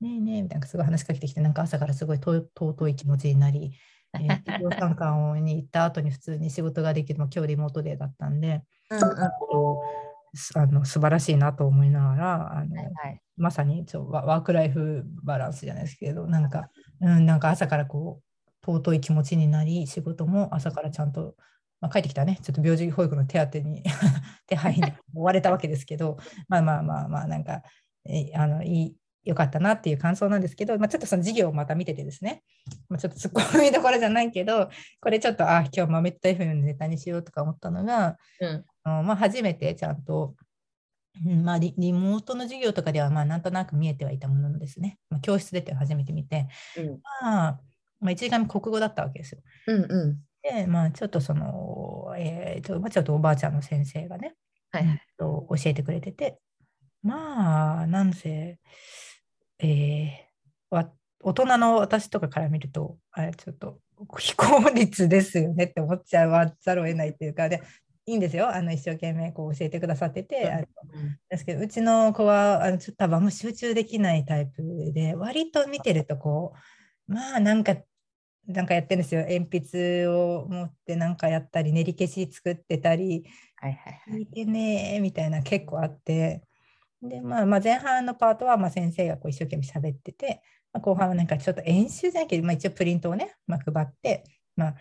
[0.00, 3.72] ねえねえみたいなすごい話しかけてきて、なんか朝からすごい尊い気持ちになり、
[4.14, 9.04] えー、企業参観に行った後に普通に仕事ができる、まあ、今日リモートデーだったんで、うんうん、
[10.54, 21.34] あの素晴らしいなと思いながら、あの、はいはい、まさにちょワークライフバランスじゃないですけど、なんか、うん、なんか朝からこう、尊い気持ちになり、仕事も朝からちゃんと、
[21.82, 23.82] まあ、帰ってきたね、ちょっと病児保育の手当に
[24.46, 24.82] 手配に
[25.14, 26.16] 追われたわけですけど、
[26.48, 27.62] まあまあまあまあ、なんか、
[28.06, 32.42] えあのいい良かったなっていう感想なんですけど、まあ、ちょっとその授業をまた見ててですね、
[32.88, 40.34] まあ、ちょっと突っ込みどころじゃないけど、これちょっと、あ、今日豆った F のネタにしようとか思ったのが、うん、まあ、初めてちゃんと、
[41.26, 47.60] うんまあリ、リモートの授業とかではまあなんとなく見えてはいたもののですね、まあ、教室でって初めて見て、うん、まあ、
[48.00, 49.40] まあ、一時間国語だったわけですよ。
[49.68, 54.34] うんうん、で、まあ、ちょっとその、えーとまあ、ちょっとおばあちゃんの先生がね、
[54.70, 56.38] はい、と教えてくれてて、
[57.02, 58.58] まあ、なんせ、
[59.58, 60.88] えー、
[61.24, 63.78] 大人の私とかから見ると、あれちょっと
[64.18, 67.62] 非効率ですよねって思っちゃわざるを得ないっていうか、で
[68.06, 76.54] いいんですよ、あの一生懸命こう教えてくださってて、うん、ですけど、うちの子はあのちょっと多分あんま集中できないタイプで、割と見てるとこ
[77.08, 77.76] う、まあなんか、
[78.46, 79.22] なんかやってるんですよ。
[79.22, 83.24] 鉛筆を持ってなんかやったり、練り消し作ってたり、
[83.56, 86.42] はいはいはい、いてねみたいな結構あって、
[87.00, 94.24] で、まあ、まあ前半のパートはまあ先生がこう一生懸命喋ってて、まあ、後半はなんかちょっと演習じゃないけど、まあ、一応プリントをね、まあ、配って、
[94.56, 94.74] まあ、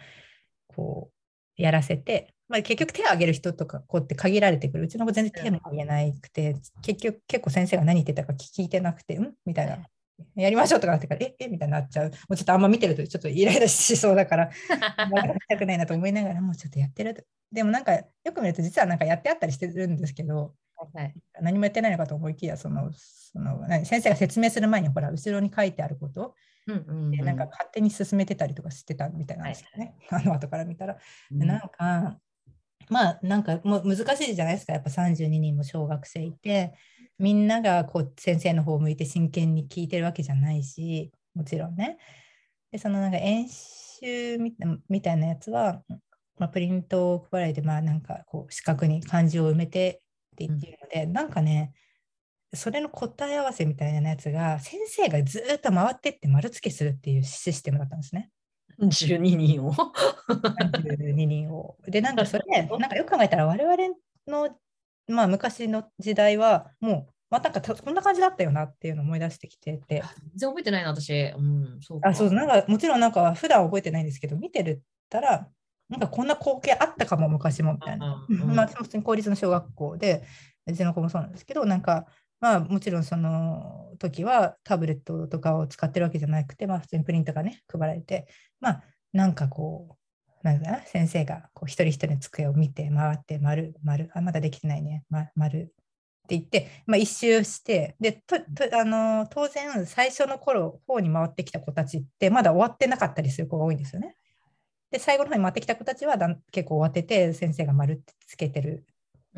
[0.67, 1.11] こ
[1.57, 4.85] うやらせて、まあ、結局手を挙げる人とかこうって限られてくる。
[4.85, 9.33] うちの子全然手も挙げなくて結局結構先生が何言ってたか聞いてなくてん？
[9.45, 9.77] みたいな
[10.35, 12.09] やりましょうとかなってからええみたいになっちゃう。
[12.09, 20.53] もうちょっとあんま見てるとちょっとイライラしそうだからやりたくないなと思いながらもうちょっとやってるでもなんかよく見ると実はなんかやってあったりしてるんですけど
[20.93, 26.35] はい、何もやってないのかと思いきやそのその何先生が説明する前にほら後ろに書いてあること、
[26.67, 30.97] うんうんうん、でなんか勝手に進めてたりとかしてたみたいなんですよね、はい、あの後から見たら。
[31.31, 32.17] うん、なんか
[32.89, 34.73] まあなんかもう難しいじゃないですか。
[34.73, 36.73] やっぱ32人も小学生いて
[37.21, 41.97] みんながこう先生の方を向いて真剣に聞いてるわけじゃないしもちろんね。
[42.71, 44.37] でそのなんか演習
[44.89, 45.83] みたいなやつは、
[46.39, 50.01] まあ、プリントを配られてまあなんかこう四角に漢字を埋めて
[50.33, 51.73] って言ってるので、うん、なんかね
[52.53, 58.29] それの答え合わせみたいなやつが先生がずっと回ってって丸付けするっていうシステムだったんですね。
[58.79, 59.73] 12人を
[60.27, 61.77] ?12 人を。
[61.87, 63.77] で、なんかそれ、 なんかよく考えたら我々
[64.27, 64.49] の、
[65.11, 70.03] まあ、昔の時代はもうまあ、なんかこんな感じだったよなっていうのを思い出してきてて。
[70.19, 71.13] 全然覚えてないな、私。
[71.13, 75.47] うん、そうあそうなんかもちろんなんか普段覚えてないんですけど、見てるったら、
[75.87, 78.25] なんかこんな光景あったかも昔もみたいな。
[78.29, 80.23] うん、まあ、普通に公立の小学校で、
[80.67, 82.05] うちの子もそうなんですけど、なんか、
[82.41, 88.27] まあもちろんその時はタブレットとかを使ってるわけじゃなくて、まあ普通にプリントがね、配られて、
[88.59, 89.95] まあなんかこう、
[90.43, 95.65] なんだ先生がこう一人一人の机を見て回って丸丸あまだできてないね、ま、丸っ
[96.27, 104.15] て言って、まあ、一周してでととあの当然最初の頃方に回ってきた子たちってまだ終わってなかったりする子が多いんですよね。
[104.91, 108.85] で、最後の方に回ってきた子たちはだん結構終わってて、先生が丸ってつけてる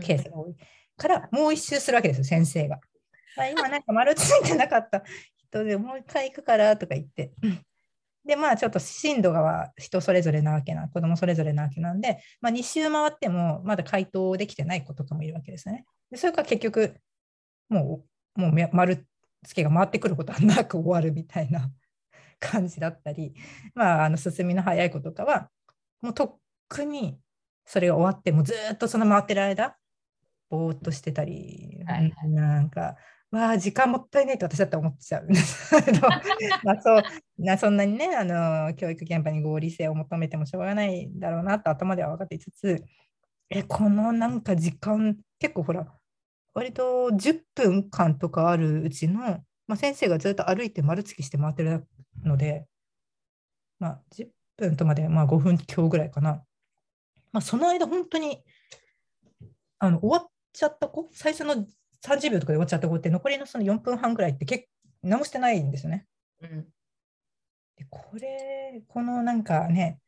[0.02, 0.56] ケースが多い。
[0.98, 2.80] から、もう一周するわけですよ、先生が。
[3.38, 5.04] まあ、今なんか丸ついてなかった
[5.38, 7.32] 人でもう一回行くからとか言って。
[8.26, 15.86] で、まあちょっと進度が人それぞれなわけな、子供それぞれなわけなんで、まあ2周回ってもまだ回答できてない子とかもいるわけですね。
[16.12, 16.96] でそれから結局、
[17.70, 18.04] も
[18.36, 19.06] う、もう丸
[19.44, 21.70] つけが回ってくることはなく終わるみたいな
[22.40, 23.36] 感じだったり、
[23.76, 25.50] まあ、あの進みの早い子とかは
[26.02, 27.20] もうとっくに
[27.66, 29.78] それが終わってもずっとその回ってる間
[30.50, 32.96] ぼーっとしてたり、はい、なんか
[33.38, 35.28] わあ時間もったいないと私だって思っちゃう
[36.64, 37.04] まあそう
[37.40, 42.84] なそんなにねあの教育現場に合理性を求めてもしょうがないだろうなと頭では分かっていつつ
[43.50, 45.88] えこのなんか時間結構ほら
[46.54, 49.20] 割と10分間とかあるうちの、
[49.68, 51.88] まあ、先生がずっと歩いて丸付きして回ってる
[52.24, 52.68] ので、
[53.80, 56.44] まあ、10分とまでまあ5分強ぐらいかな。
[57.32, 58.44] まあ、その間、本当に
[59.80, 61.66] あの終わっちゃった子、最初の
[62.06, 64.66] 30秒とかで終わっちゃった子って、残りのその4分半ぐらいって結
[65.02, 66.06] 何もしてないんですよね。
[66.42, 66.66] うん、
[67.78, 70.00] でこれ、このなんかね、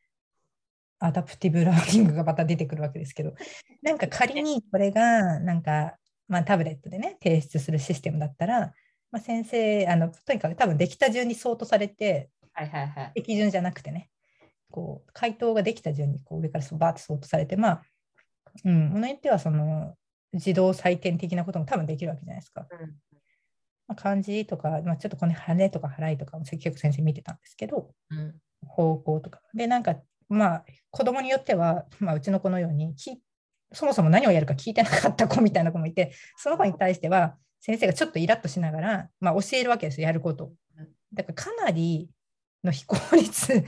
[0.99, 3.33] アダプティブラーニングがまた出てくるわけですけど、
[3.81, 5.95] なんか仮にこれがなんか、
[6.27, 8.73] まあ、タブレットでね、提出するシステムだったら、
[9.15, 13.11] まあ、先生あのとにかく多分できた順にソートされてはいはいはい。
[13.15, 14.09] 席順じゃなくてね
[14.71, 17.81] こう回答ができた順にこう上からバーッとソートされてまあ
[18.65, 19.95] うんものによってはその
[20.35, 22.67] 自動採点的なことも多分できるわけじゃないですか。
[22.69, 22.79] うん
[23.87, 28.35] まあ、漢字とか、まあ、ちょっとこのはねとか払いとかも結局先生見てたんですけどうん
[28.67, 33.21] 方向とかでなんかまあ子供によっては、まあ、うちの子のようにき
[33.71, 40.51] そもそも何をやるか聞いてなかった子みたいな子もいてその子に対しては先生がちょっとイラッとしながら、まあ、教えるわけですよやること。
[41.13, 42.09] だからかなり
[42.65, 43.63] の非効率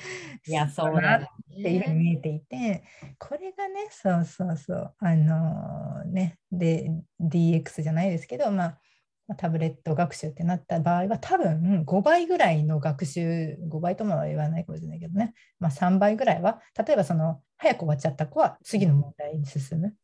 [0.46, 2.84] いや、そうだっていうふうに見えていて、
[3.20, 8.80] これがね、そうそうそう、あのね、で、DX じゃないですけど、まあ、
[9.28, 19.96] まあタブレット学習ってなった場合は、多分5倍ぐらいの学習、5倍ともは言わないかもしれないけどね、まあ、3倍ぐらいは、例えばその、早く終わっちゃった子は次の問題に進む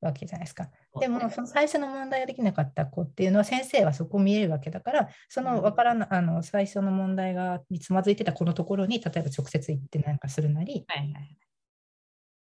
[0.00, 0.70] わけじゃないですか。
[1.00, 11.38] でも、その最初の問題ができなかった子っていうのは、先生はそこを見えるわけだから、そのわからなあの最初の問題がにつまずいてた子のところに、例えば直接行ってなんかするなり、はいはい。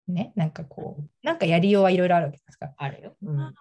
[0.07, 2.73] ね、なんかこう、なんかやりようはいろいろあるわけですか。
[2.77, 3.15] あるよ。
[3.21, 3.53] うんまあ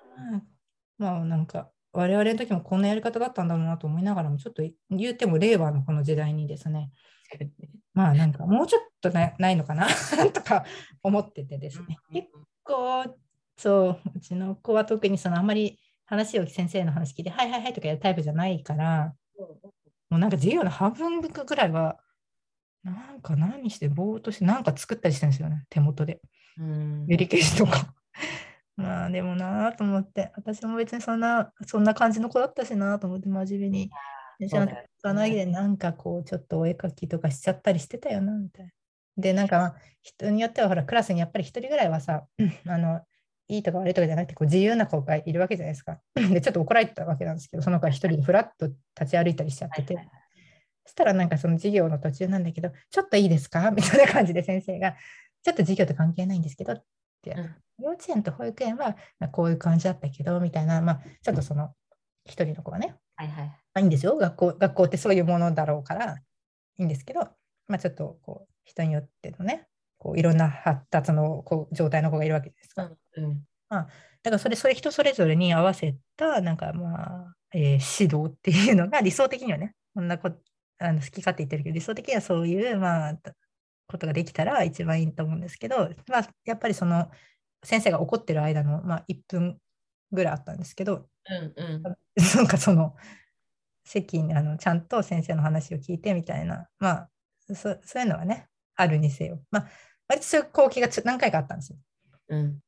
[0.98, 6.90] まあなんか、我々の時もこんなやり方だったんだろうなと思いながらも、ちょっと言うても令和のこの時代にですね、
[7.94, 9.86] まあなんかもうちょっとなないのかな
[10.34, 10.64] とか
[11.02, 11.96] 思っててですね。
[12.12, 12.28] 結
[12.64, 13.16] 構、
[13.56, 19.14] そう、うちの子は特にそのあんまり話を先生の話聞いて、はいはいはいとかやるタイプじゃないから、
[20.10, 21.98] もうなんか授業の半分ぐらいは、
[22.82, 26.20] なんか何してぼーっとして、なんか作ったりしてるんですよね、手元で。
[26.58, 27.94] うん練り消しとか。
[28.76, 33.90] まあでもなぁと思って、私も別にそんな、そんな感じの子だったしなぁと思って、真面目に。
[34.40, 38.72] 先生の使わないで、なんかこう、ちょっとお絵描きとかしちゃったりしてたよな、みたいな。
[39.16, 42.26] で、なんかまあ人によっては、ほら、クラスにやっぱり一人ぐらいはさ、
[42.66, 43.00] あの、
[43.48, 46.00] いいとか悪いとかじゃなくて、こう自由な子がいるわけじゃないですか。
[46.14, 49.96] で、ちょっと怒られてたわけなんですけど、その子は一人でふらっと立ち歩いたりしちゃってて。
[50.86, 53.70] そしたらなんかその授業の途中なんだけど、ちょっといいですか？
[53.72, 54.92] みたいな感じで先生が、
[55.42, 56.84] ちょっと授業と関係ないんですけどっ
[57.22, 61.74] て、うん幼稚園と保育園はまあこういう感じだったけど、みたいな、まあ、ちょっとその
[62.24, 63.46] 一人の子はね、はいはい。
[63.48, 66.18] まあ、いいんですよ学校、学校ってそういうものだろうから
[66.78, 67.20] いいんですけど、
[67.66, 69.66] まあ、ちょっとこう人によってのね、
[70.04, 72.90] こういろんな発達のこう状態の子がいるわけですから。
[73.16, 80.30] うんだからそれ、それ人それぞれに合わせた、なんかまあ、えー指導っていうのが理想的にはね、こんなこ
[80.78, 83.18] あの好き勝手言ってるけど、理想的にはそういう、まあ、
[83.86, 87.10] ことができたら一番いいと思うんですけど、まあ、やっぱりその
[87.64, 89.58] 先生が怒ってる間の、まあ、1分
[90.12, 91.82] ぐらいあったんですけど、うんうん
[92.36, 92.94] なんかその
[93.84, 97.10] 席にあのちゃんと先生の話を聞いてみたいな、まあ、
[97.54, 99.42] そそういうのはね、あるにせよ。
[99.50, 99.68] まあ、
[100.08, 101.78] 割とそういう光景が何回かあったんですよ。
[102.28, 102.58] うん。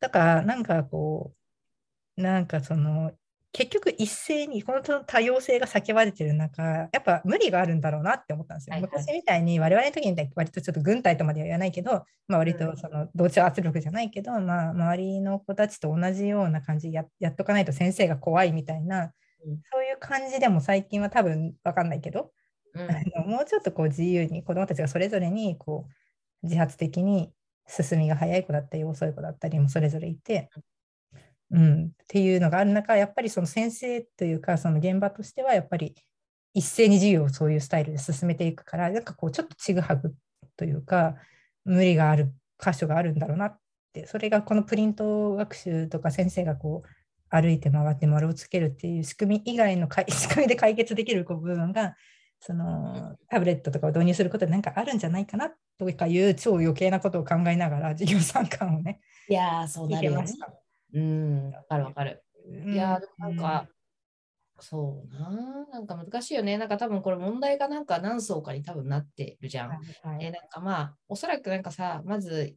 [0.00, 1.32] だから、なんかこ
[2.16, 3.12] う、なんかその、
[3.52, 8.72] 結局一斉にこの多様性が叫ばれてる中、やっぱ無理があるんだろうなって思ったんですよ。
[8.72, 8.90] はいはい。
[8.90, 19.12] 昔みたいに我々の時に割とちょっと軍隊とまでは言わないけど、まあ、割とその同調圧力じゃないけど、まあ、周りの子たちと同じような感じでややっとかないと先生が怖いみたいな、
[19.44, 19.60] うん。
[19.70, 22.32] そういう感じでも最近は多分わかんないけど、
[22.74, 23.30] うん。
[23.30, 25.92] もうちょっとこう自由に子どもたちがそれぞれにこう
[26.42, 27.32] 自発的に
[27.66, 30.50] 進みが早い子だったり遅い子だったりもそれぞれいて、
[31.50, 35.94] うん、っていうのがある中やっぱりその先生というかその現場としてはやっぱり
[36.54, 40.14] 一斉に授業をそういうスタイルで進めていくからなんかこうちょっとちぐはぐ
[40.56, 41.14] というか
[41.64, 43.58] 無理がある箇所があるんだろうなっ
[43.92, 46.88] てそれがこのプリント学習とか先生がこう
[47.34, 51.96] 歩いて回って丸をつけるっていう仕組み以外の 仕組みで解決できる部分が
[52.44, 60.38] そのタブレットとかを導入することで何かあるんじゃないかなとかいう超余計なことを考えながら授業参観をねいやー、そう聞ないるよねてまし。
[60.38, 60.52] た。
[60.94, 62.24] うん、わかるわかる。
[62.48, 63.68] うんいやなんか、
[64.58, 66.58] そうなー、なんか難しいよね。
[66.58, 69.70] なんか多分これ問題がなんか何層かに多分なってるじゃん。
[69.70, 72.56] はいえなんかまあ、おそらくなんかさ、まず、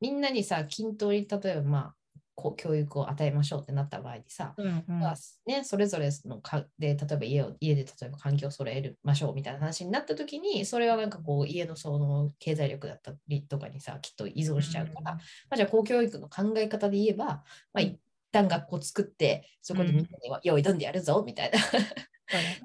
[0.00, 1.94] みんなにさ、均等に例えばまあ、
[2.36, 5.00] こう教育を与えましょうってなった場合にさ、うんうん。
[5.00, 5.14] まあ
[5.46, 15.20] ね、それぞれのかで、例えば家を家で例えば環境を揃えましょうみたいな話になったときに、それはなんかこう家のその経済力だったりとかにさ、きっと依存しちゃうから、ま
[15.50, 17.42] あ、じゃあ公教育の考え方で言えば、ま
[17.76, 17.98] あ、一
[18.32, 21.58] 旦学校作って、そこでみんなには、用意どんでやるぞみたいな。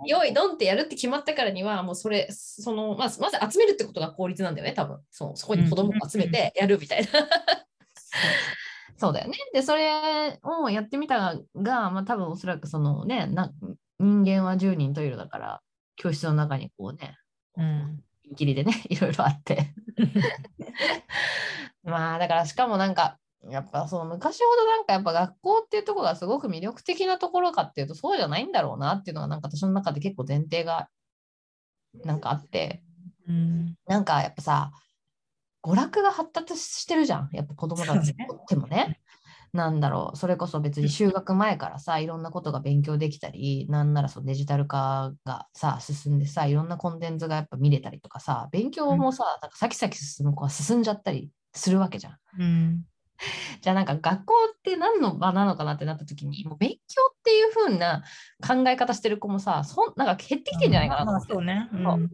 [0.08, 5.00] 用意ドンってやるって決まったからには、もうそれ、その、まず、まず集めるってことが効率なんだよね、多分。
[5.12, 7.08] そう、そこに子供を集めてやるみたいな。
[9.02, 9.38] そうだよね。
[9.52, 13.52] で、それをやってみたが、まあ多分おそらくそのね、な
[14.00, 15.62] 人間は10人トイレだから、
[15.96, 17.18] 教室の中にこうね、
[17.58, 19.74] うんピンキリでね、 いろいろあって。
[21.82, 23.18] まあだからしかもなんか、
[23.50, 30.90] やっぱそう昔ほどなんかやっぱ学校っていうところがすごく魅力的なところかっていうとそうじゃないんだろうなっていうのがなんか私の中で結構前提が
[32.06, 32.84] なんかあって、
[33.28, 34.72] うんなんかやっぱさ
[35.64, 37.30] 娯楽が発達してるじゃん。
[37.32, 39.00] やっぱ子供たちにとってもね。
[39.54, 40.18] なんだろう。
[40.18, 52.18] それこそ別に就学前からさいろんなことが勉強できたりなんならそうデジタル化がさ進んでさいろんなコンテンツがやっぱ見れたりとかさ勉強もさ、なんか先々進む子は進んじゃったりするわけじゃん。
[52.40, 52.84] うん
[53.62, 56.76] じゃあなんか学校って何の場なのかなってなった時にもう勉強
[57.12, 58.04] っていう風な
[58.46, 61.34] 考え方してる子もさそんなんか減ってきてんじゃないかなとまあ思って。
[61.34, 61.70] そうね。
[61.72, 62.10] うそうん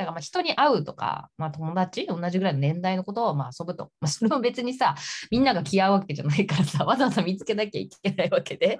[0.00, 4.94] だからまあ人に会うとか、まあ、友達同じぐらいの年代のことをまあ遊ぶと、まあ、それも別にさ
[5.30, 8.78] みんなが気合うわけじゃないからさわざわざ見つけなきゃいけないわけで。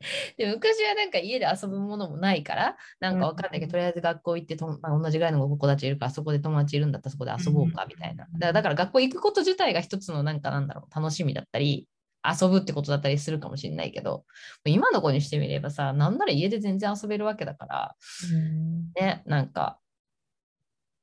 [0.36, 8.26] で昔はなんか家で遊ぶものもないからなんかわかんないけど、とりあえず学校行ってと、まあ、同じぐらいの子たちいるからそこで友達いるんだったらそこで遊ぼうかみたいな。
[8.32, 11.88] だからだから学校行くこと自体が一つのなんかなんだろう楽しみだったり
[12.24, 14.24] 遊ぶってことだったりするかもしれないけど
[14.64, 17.96] 今の子にしてみればさなんなら家で全然遊べるわけだから。
[18.32, 18.92] うん。
[18.92, 19.78] ね、なんか、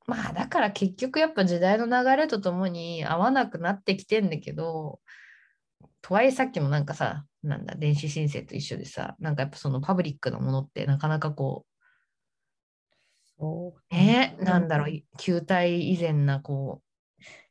[0.06, 5.00] まあだから結局やっぱ時代の流れとともに合わなくなってきてんだけど、
[6.00, 11.66] とはいえさっきもなんかさ、なんだ、電子申請と一緒でさ、なんかやっぱそのパブリックなものってなかなかこ
[13.38, 16.82] そうう、ね、なんだろう、球体以前なこ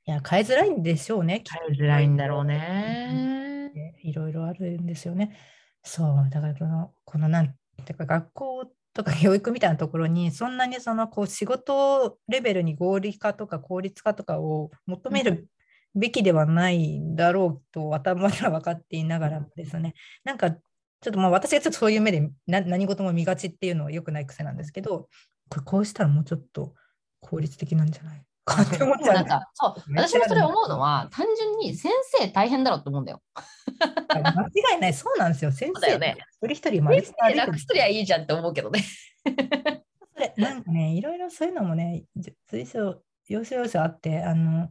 [0.07, 3.71] いや、変えづらいんでしょうね、う、変えづらいんだろうね。
[4.03, 5.35] いろいろあるんですよね。
[5.83, 7.47] そう、だからこの、このなん
[7.85, 15.47] ていうか、学校とか教育みたいなところに、そんなにそのこう仕事レベルに合理化とか効率化とかを求める
[15.95, 19.93] べきではないだろうと頭では分かっていながらもですね、
[20.23, 25.07] なんかちょっとまあ私がちょっとそういう目でな何事も見がちっていうのは良くない癖なんですけど、
[25.49, 26.73] これこうしたらもうちょっと
[27.21, 29.93] 効率的なんじゃないかって思っちゃうかそう。
[29.95, 33.21] 私もそれ思うのは単純に先生大変だろうと思うんだよ。
[34.09, 35.51] 間違いない、そうなんですよ。
[35.51, 36.17] 先生、ね。
[36.41, 38.83] 一人一人丸先下歩いて生楽すりゃいいじゃんって思うけどね。
[40.37, 44.69] なんかね、いろいろそういうのもね、じ随所、要所要所あって、あの、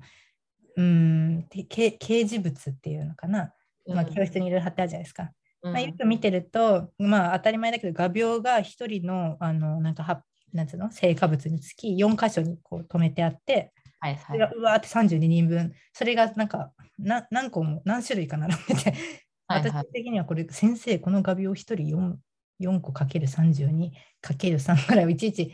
[0.77, 1.99] うーん、掲
[2.29, 3.53] 示物っていうのかな、
[3.89, 5.31] まあ、教室にいろいろ貼ってあるじゃないですか。
[5.63, 5.73] うん。
[5.73, 14.25] まあ、よく見てると、まあ、当たり前だけど、画鋲が一人の、あの、なんかは、なんつうの、成果物につき4箇所にこう止めてあって、はいはい。
[14.27, 18.95] それがうわーって32人分、それがなんかな何個も何種類か並んでて、
[19.49, 22.19] 私的にはこれ、先生、この画鋲1人 4,
[22.61, 25.53] 4個かける32かける3ぐらいをいちいち、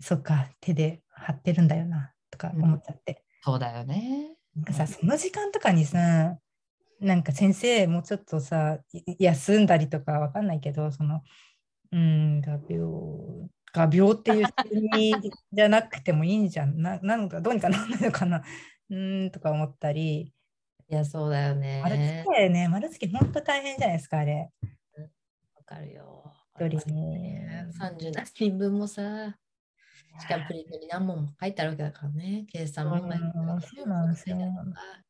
[0.00, 3.24] そっか、手で貼ってるんだよなとか思っちゃって。
[3.42, 4.37] そうだよね。
[4.54, 6.38] なんかさ、その時間とかにさ、
[7.00, 11.22] なんか先生、もうちょっとさ、い休んだりとかわかんないけど、その、
[11.92, 14.46] うん、画鋲、画鋲っていう
[14.94, 16.80] 仕じゃなくてもいいんじゃん。
[16.82, 18.42] ななんかどうにかなんないのかな。
[18.90, 20.32] うんとか思ったり、
[20.90, 21.82] いや、そうだよね。
[21.82, 24.50] 丸付けね、丸付け本当大変じゃないですか、あれ。
[25.54, 26.32] わかるよ。
[26.58, 27.36] 一人に
[27.78, 29.36] 30何人分もさ、
[30.20, 34.36] しかもプリントに何問も書いてあるわけだからね、計算問題とかうんそうなんですよ。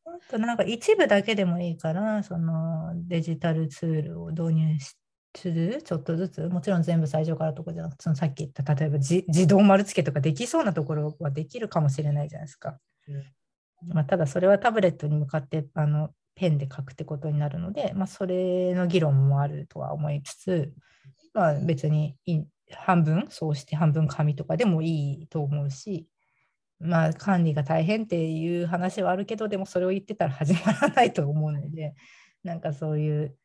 [0.04, 4.96] 本当なんか一部だけでもいいから、そのデジタルツールを導入し
[5.36, 12.78] する、ちょっとずつ、もちろん全部最初からとかじゃなくて、そのさっき言った、例えばじ自動丸付けとかできそうなところはできるかもしれないじゃないですか。
[13.86, 20.72] まあ、ただそれはタブレットに向かってあのペンで書くってことになるので、まあ、それの議論もあるとは思いつつ、
[21.32, 22.42] まあ、別にい
[22.76, 26.06] 半分そうして半分紙とかでもいいと思うし、
[26.80, 31.94] まあ、管理が大変っていう話はあるけどでもそれを言ってたら始まらないと思うので
[32.44, 33.36] なんかそういう、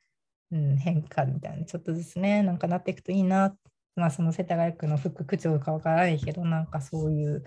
[0.52, 3.56] うん、変化みたいなちょっとずつねなんかなっていくといいな、
[3.96, 7.44] まあ、その世田谷区の副区長かわからないけどなんかそういう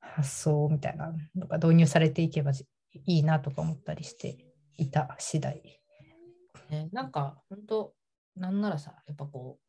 [0.00, 4.38] 発想みたいなのが導入されていけばいいなとか思ったりして
[4.78, 5.80] いた次第。
[6.70, 7.94] ね、なんか、本当
[8.36, 9.65] なんならさ、やっぱこう、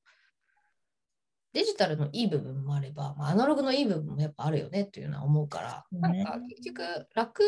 [1.53, 6.23] デジタルのいい部分もあれば、まあ、アナログのいい部分もやっぱあるよねっていうのは思うから、ね。
[6.23, 7.43] なんか結局楽、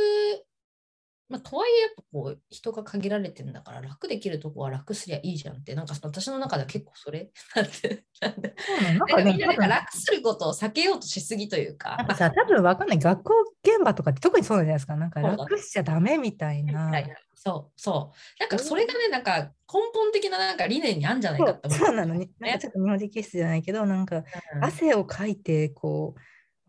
[1.29, 11.95] まあ、とはいえやっぱこう人が限られてるんだから楽できるとこは楽すりゃいいじゃんってなんか私の中では結構それ なんでなんかねん楽することを避けようとしすぎというか。
[11.97, 12.99] なんかさ、多分わかんない。
[12.99, 14.95] 学校現場とかって特にそうなんじゃないですか。
[14.95, 16.91] なんか楽しちゃダメみたいな。
[17.35, 18.39] そうそう。
[18.39, 22.29] なんかそれがねなんか根本的ななんか理念にあるんじゃないかって思そうなのに。
[22.39, 24.63] なんかちょっと日本人気質じゃないけど、なんかうん。
[24.63, 26.19] 汗をかいて、こう、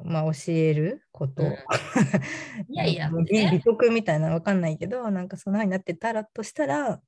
[0.05, 1.43] まあ教えること。
[1.43, 1.51] うん
[2.69, 7.01] いやいやなんか美美徳みたいなのわかんないけど、なんかそんな風になってたらとしたら、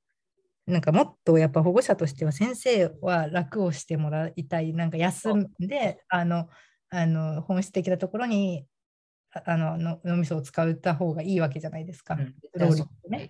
[0.65, 6.49] なんかもっとやっぱ保護者としては先生は楽をしてもらいたい、なんか休んで、あの、
[6.89, 8.67] あの本質的なところに
[9.31, 12.15] ああのの脳みそを使った方がいいわけじゃないですか。
[12.15, 13.29] うん労力ね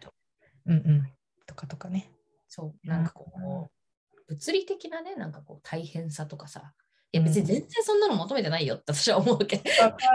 [0.66, 1.14] うんうん。
[1.46, 2.10] とかとかね。
[2.48, 6.74] そう、なんかこう、物理的なね、なんかこう大変さとかさ、
[7.14, 9.64] いや別に全然そんなの求めてないよって 私は思うけど、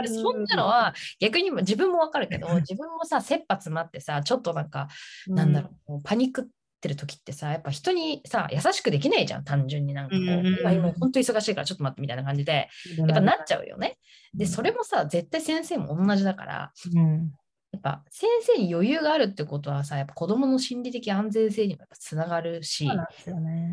[0.09, 4.89] そんなのは逆に自分もわかるけど、自分もさ、切羽詰まってさ、ちょっとなんか、
[5.29, 6.45] なんだろう、もうパニックっ
[6.81, 10.61] てる時ってさ、やっぱ人にさ、優しくできないじゃん、単純になんかこう、うんうんうん。
[10.61, 12.69] 今今本当に忙しいからちょっと待ってみたいな感じで、
[12.99, 13.07] うん。
[13.09, 13.99] やっぱなっちゃうよね。
[14.35, 17.33] で、それもさ、絶対先生も同じだから、うん。
[17.71, 23.73] やっぱ先生に余裕があるってことはさ、やっぱ子供の心理的安全性にもやっぱつながるし、そうなんですよね。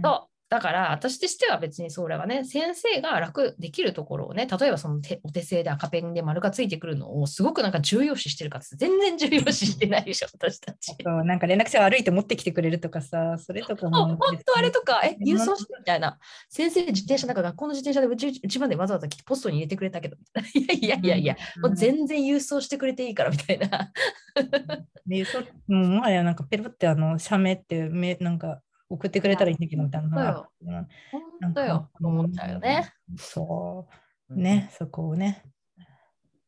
[0.49, 10.95] だから私としては別にそれはね先生が楽できるところをね例えばその手お手製で赤ペンで丸がついてくるのをすごくなんか重要視してるかって全然重要視してないでしょ私たち。
[11.03, 14.17] なんか連絡先悪いと持ってきてくれるとかさ、それとかも。
[14.17, 16.17] 本当あれとか、え、郵送してみたいな。
[16.49, 20.17] 先生、自転車、なんか学校の自転車でうちうちまでわざわざ来てポストに入れてくれたけど、
[20.53, 23.91] いやいやいやいや、もう全然郵送してくれていいからみたいな。
[25.07, 28.61] でそもうもはやなんかペロってあの写メってめなんか
[28.95, 30.87] 送ってくれたらいいんだけどみたいなのがうん
[31.41, 32.91] 本当よ、思っちゃうよね。。
[33.17, 33.87] そ
[34.29, 35.43] うね、そこをね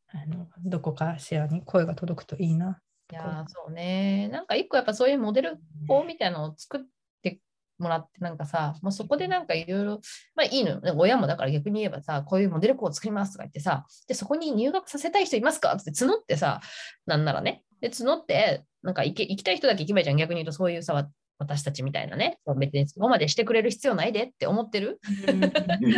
[0.09, 2.79] あの、どこかしらに声が届くといいな。
[3.11, 4.29] いやーそうね。
[4.29, 6.81] なんか一個やっぱそういうモデル校みたいなのを作っ
[7.21, 7.39] て
[7.77, 10.01] もらって、なんかさ、もうそこでなんかいろいろ、
[10.35, 10.81] まあいいのよ。
[10.97, 15.73] 親もだから逆に言えばさ、こういうモデル校を作りますとか言ってさ、で、そこに入学させたい人いますか？
[15.73, 16.61] って募ってさ、
[17.05, 17.63] なんならね。
[17.79, 20.17] で、募って、なんか行け行きたい人だけ行けばいいじゃん。
[20.17, 21.09] 逆に言うとそういうさ、わ
[21.39, 24.99] 私たちみたいなね、別にそこまでしてくれる必要ないでって思ってる？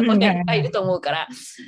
[0.10, 1.28] 親いっぱいいると思うから、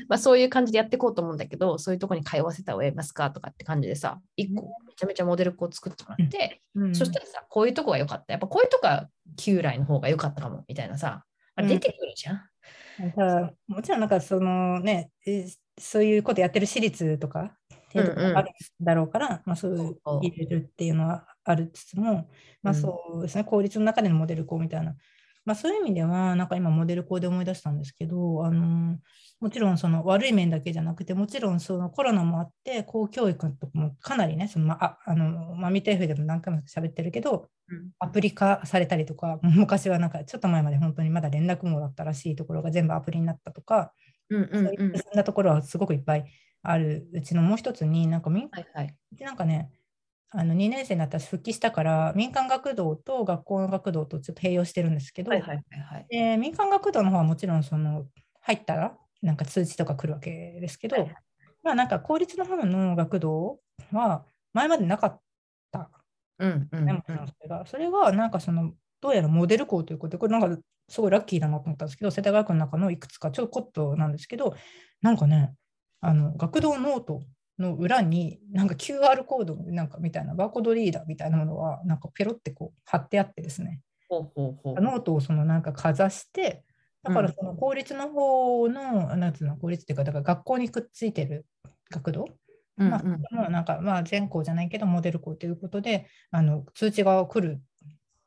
[0.09, 6.95] まあ、そういう感じでやっていこうと思うんだけど、そういうとこに通わせた方がいますかとかって感じでさ、一個めちゃめちゃモデル校を作ってもらって、うん。
[6.95, 8.33] そしたらさ、こういうとこが良かった。
[8.33, 9.07] やっぱこういうとこが
[9.37, 11.23] 旧来の方が良かったかもみたいなさ、
[11.55, 12.41] あれ出てくるじゃん。
[13.15, 15.47] ただもちろんなんかそのねえ
[15.79, 18.49] そういうことやってる私立とかっていうとこある
[18.81, 19.97] だろうから、まあ、そういう。
[20.05, 22.29] 入れるっていうのはあるつつも、
[22.61, 22.81] まあ、うん。
[22.81, 24.95] そうですね、公立の中でのモデル校みたいな、
[25.45, 28.97] まあ、そういう意味ではなんか今モデル校で思い出したんですけどあの
[29.39, 37.47] もちろんその悪い面だけじゃなくてもちろんそのコロナもあって公教育とかもかなりねその、まあ、あのマミテーフでも何回も喋ってるけど
[37.99, 43.93] アプリ化されたりとか、昔はなんかちょっと前まで本当にまだ連絡網だったらしいところが全部アプリになったとか、
[44.29, 46.25] うんうんそういう進んだところはすごくいっぱい
[46.63, 48.95] あるうちのもう一つに、なんか民はいはい。
[49.19, 49.71] なんかね、
[50.33, 56.05] あの2年生になったら復帰したから、民間学童と学校の学童とちょっと併用してるんですけど、はいはいはいはい。
[56.09, 58.05] で民間学童の方はもちろんその
[58.41, 61.15] 入ったらなんか通知とか来るわけですけど、はいはい
[61.63, 63.59] まあなんか公立の方の学童
[63.91, 65.21] は前までなかっ
[65.71, 65.91] た
[66.39, 67.65] うんうんねもちろんそれが。
[67.67, 74.55] それがなんかそのどうやらモデル校ということで、これなんかすごいラッキーだなと思ったんですけど、世田谷区の中のいくつかちょこっとなんですけど、
[75.01, 75.53] なんかね、
[75.99, 77.21] あの学童ノート
[77.61, 83.81] の裏になんか QR コードなんかみたいなバーコードリーダーみたいなものがなんかペロってこう貼ってあってですね。
[84.09, 86.63] ノートをそのなんかかざして、
[87.03, 91.45] だからその公立の方の、なんつうの、公立っていうか、だから学校にくっついてる
[91.89, 92.25] 学童？
[92.77, 93.01] ま
[93.49, 97.61] なんか、まあ、全校じゃないけど、モデル校ということで、あの通知が来る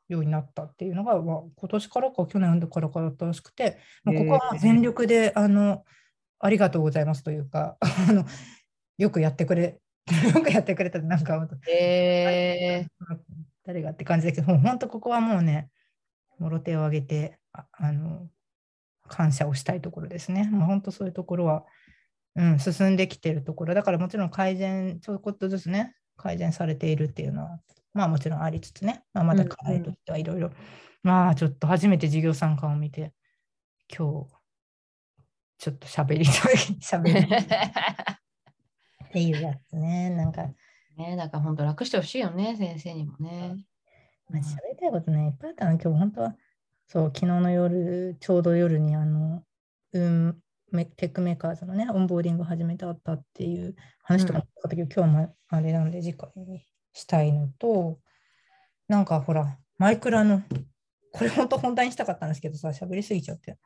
[0.07, 5.83] ようになったっていうのが、まあ、今年からか去年からかだったらしくて、まあ、ここは全力で、あの
[6.39, 7.77] ありがとうございますというか、
[8.09, 8.25] あの
[8.97, 9.79] よくやってくれ、
[10.33, 12.85] よくやってくれたなんか、え
[13.65, 15.69] 誰がって感じだけど、本当ここはもうね、
[16.39, 18.27] もろ手を挙げて、ああの
[19.07, 20.49] 感謝をしたいところですね。
[20.51, 21.65] もう本当そういうところは、
[22.35, 23.73] うん、進んできてるところ。
[23.73, 27.59] だからもちろん改善、ちょこっとずつね、改善されているっていうのは、
[27.93, 30.51] まあもちろんありつつね、まあ、まだ課題としてはいろいろ、
[31.01, 33.13] まあちょっと初めて授業参観を見て、
[33.95, 34.35] 今日、
[35.57, 38.15] ちょっと喋りたい、喋りー
[39.15, 40.09] っていうやつね。
[40.09, 40.43] なんか、
[40.97, 43.55] ねなんか本当楽してほしいよね、先生にもね。
[44.29, 46.35] まあ、喋りたいことね、いっぱいあったの、今日本当は。
[46.87, 49.41] そう、昨日の夜、ちょうど夜に、あの、
[49.93, 50.37] うん、
[50.73, 57.99] メテックメーカーズのね、オンボーディング始めたったっていう話とかもあったけど、今日もあれなんで、次回にしたいのと、
[58.89, 60.43] なんかほら、マイクラの、
[61.13, 63.57] これ本当本題にしたかったんですけどさ、喋りすぎちゃって。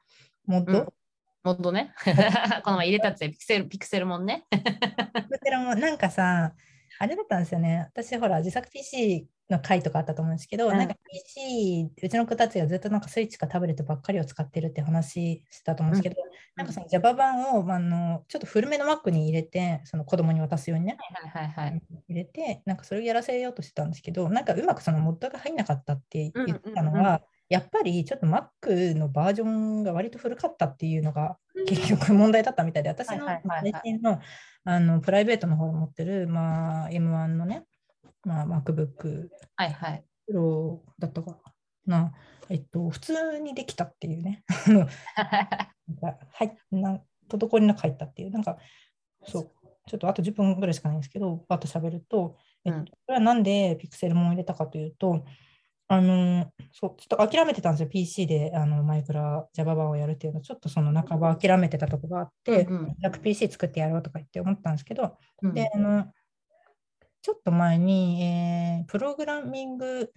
[0.45, 0.98] モッド、うん
[1.43, 1.93] もっとね。
[2.63, 4.45] この前入れたってピクセル、ピクセルもんね。
[4.51, 4.57] こ
[5.43, 6.53] ちらもなんかさ、
[6.99, 7.87] あれだったんですよね。
[7.93, 16.15] 私、ほら、自作 PC の回とかあったと思うんですけど、うんなんか PC、うちの子たちがずっとなんかスイッチかタブレットばっかりを使ってるって話してたと思うんですけど、
[16.55, 20.97] なんかその Java 版を、まあ、あのちょっと古めの Mac に入れて、その子供に渡すようにね、
[21.31, 21.81] はいはいはい。
[22.09, 31.37] 入れて、なんかそれをやらせようとしてたんですけど、なんかうまくそのモッドが入んなかったって言ってたのうんうんうんは、やっぱりちょっと Mac のバージョンが割と古かったっていうのが
[31.67, 34.19] 結局問題だったみたいで、私の最近の
[34.65, 37.65] あのプライベートの方で持ってる、まあ、M1 のね、
[38.23, 40.03] まあ、MacBook はいはい。
[40.27, 41.37] プロだったか
[41.87, 42.13] な、
[42.49, 44.43] えっと、普通にできたっていうね。
[45.15, 48.57] は いな滞りなく入ったっていう、なんか、
[49.23, 49.51] そう、
[49.87, 52.85] ちょっとあと10分ぐらいしかないんですけど、バッと喋ると、えっと、うん。
[52.85, 55.23] これはなんでピクセルも入れたかというと、
[55.91, 65.53] あのそうちょっと諦めてたんですよ、PC であのマイクラ Java 版をやるっていうの、ちょっとその半ば諦めてたとこがあって、うんうん早く PC 作ってやろうとか言って思ったんですけど、うん。
[65.55, 66.05] で、あの、
[67.23, 70.11] ちょっと前に、えープログラミング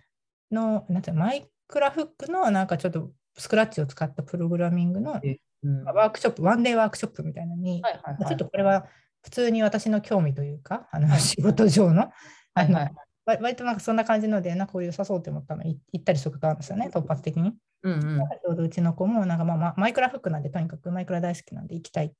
[0.50, 5.22] の、なんていうの、マイクラフックのなんかちょっとスクラッチを使ったプログラミングの
[5.62, 5.84] うん。
[5.84, 8.26] ワークショップ、ワンデーワークショップみたいなのに、はいはいはい。
[8.26, 8.84] ちょっとこれは
[9.22, 12.10] 普通に私の興味というか、あの仕事上の、
[12.54, 12.84] はいはい。
[12.84, 12.90] わ
[13.24, 17.54] 割となんかそんな感じので、なんかこういう良さそうって思ったのい行ったりすることあるんですよね、突発的に。
[17.84, 22.14] うんうんちょうどうちの子もなんかまあまあマイクラフックなんで、とにかくマイクラ大好きなんで行きたい。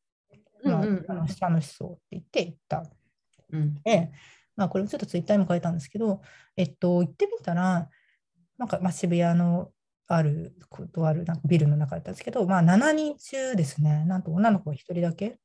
[0.65, 0.87] まあ
[1.47, 2.85] 楽しそうって言って行った。
[3.53, 4.13] うんで、
[4.57, 6.21] まあ、これもちょっとツイッターにも書いたんですけど、
[6.57, 7.89] えっと、行ってみたら、
[8.59, 9.71] なんかまあ渋谷の
[10.07, 10.55] ある、
[10.93, 15.39] とあるなんかビルの中だったんですけど、まあ、7人中ですね、なんと女の子が1人だけ。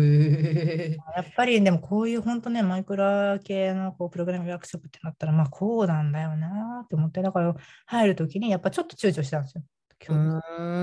[0.00, 0.96] へえ。
[1.16, 7.54] やっぱりでもこういう本当ね、マイクラ系のこうプログラミングワークショップってなったら、まあこうなんだよなって思って、だから
[7.86, 9.64] 入るときにやっぱちょっと躊躇したんですよ。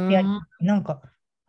[0.09, 0.23] いや
[0.61, 1.01] なんか、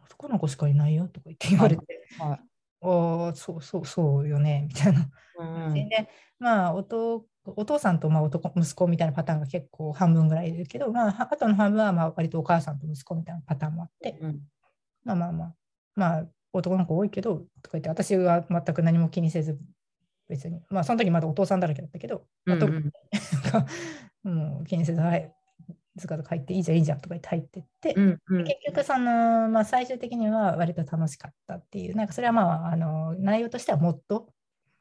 [0.05, 2.40] 男の子しかいないよとか言って言われて、はい
[2.82, 5.09] ああ、そうそうそうよね、みたいな。
[5.38, 14.40] うんで、まあお父、お父さんとまあ男息子みたいなパターンが結構半分ぐらいいるけど、まあ、あとの半分はまあ割とお母さんと息子みたいなパターンもあって、うん。
[15.05, 15.55] まあまあまあ、
[15.94, 19.59] まあ、男の子多いけど、とか言って、私は全く何も気にせず、
[20.28, 23.66] 別に、まあ、その時まだお父さんだらけだったけど、まあ特になんか
[24.22, 25.32] もう気にせず、はい、
[25.96, 28.44] ずかずか入っていいじゃん、いいじゃんとか言って入ってって、うんうん。
[28.44, 34.28] 結局その、まあ、最終的には割と楽しかったっていう、なんかそれはまあ、あの内容としてはもっと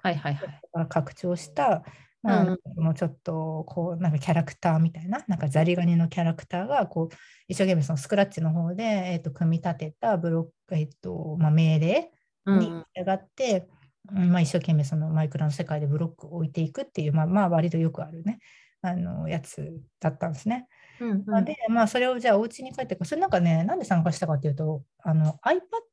[0.02, 0.46] はいはいは
[0.84, 0.88] い。
[0.88, 1.84] 拡張した、
[2.22, 7.16] まあ、うんこのちょっとこうなんかキャラクターみたいな、なんかザリガニのキャラクターがこう
[7.48, 12.12] 一生懸命そのスクラッチの方で、えー、と組み立てたブロック、えーとまあ、命令
[12.48, 13.68] にうん従って、
[14.14, 18.40] うんまあ、一生懸命そのマイクラの世界でブロックを置いていくっていう、まあ、まあ割とよくあるね、
[18.82, 20.68] あのやつだったんですね。
[21.00, 25.40] うんまあで、まあ、それをじゃあお家に帰ってか、それなんかね、なんで参加したかっていうと、あの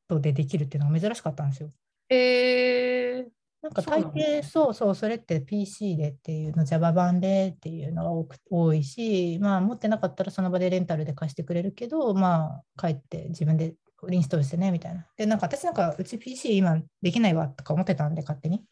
[0.09, 1.71] iPad でできるっていうのが珍しかったんですよ。
[2.09, 3.27] へえ
[3.67, 13.75] なんか大抵そうそう、それって PC でっていうの、Java 版でっていうのが多く多いし、まあ持ってなかったらその場でレンタルで貸してくれるけど、まあ帰って自分で
[14.09, 15.05] インストールしてねみたいな。
[15.17, 18.63] で、なんか私なんかうち PC 今できないわとか思ってたんで勝手に。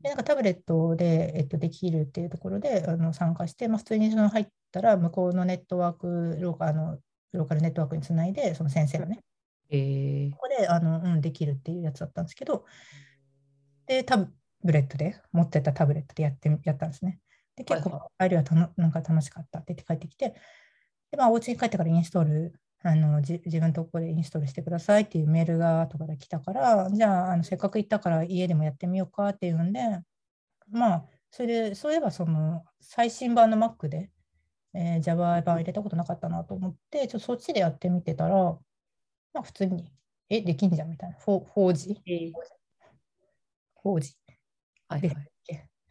[0.00, 6.98] で、なんかタブレットで、えっと、できるっていうところであの参加して、まあ、普通にその入ったら向こうのネットワーク、ローカルの
[7.32, 9.20] ローカルネットワークにつないで、その先生のね、
[9.70, 12.64] へえここであの、うん、できるっていうやつだったんですけど、
[13.86, 17.20] で、タブレットで、持ってたタブレットでやってみやったんですね。
[17.56, 20.34] で、結はい構、帰りはたのなんか楽しかったって言って帰ってきて、
[21.10, 29.80] で、まあ、お家に帰ってからインストール、あのじ自分のところでインストールしてくださいっていうメールが後から来たから、じゃあ、あのせっかく行ったから家でもやってみようかっていうんで、
[30.68, 34.12] まあ、それで、そういえばその最新版の Mac で、
[34.74, 38.36] えー Java 版入れたことなかったなと思って、ちょっとそっちでやってみてたら、
[39.34, 39.92] まあ普通に、
[40.30, 41.16] え、できんじゃんみたいな。
[41.18, 42.02] 4, 4G?
[43.84, 44.00] 4G?
[44.00, 44.38] で
[44.88, 45.32] はいはい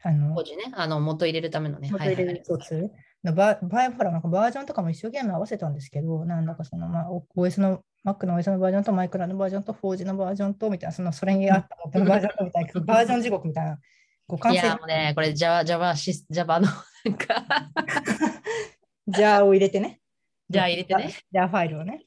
[0.03, 2.89] あの、当時ねあの元入れるためのね元入れる一つ
[3.23, 13.77] のバ場合ほらなんかバージョンとかも一生懸命合わせたんですけど、なんだかその、まあ、お OS の Mac の OS のバージョンとマイクラのバージョンと 4G のバージョンとみたいな、そのそれにあった元のバージョンとみたいな、バージョン地獄みたいな、
[14.51, 16.67] いやもうねこれ Java Java シ Java の
[17.05, 17.45] なんか
[19.07, 19.99] ジャーを入れてね。
[20.49, 21.13] ジャー入れてね。
[21.31, 22.05] ジャーファイルをね。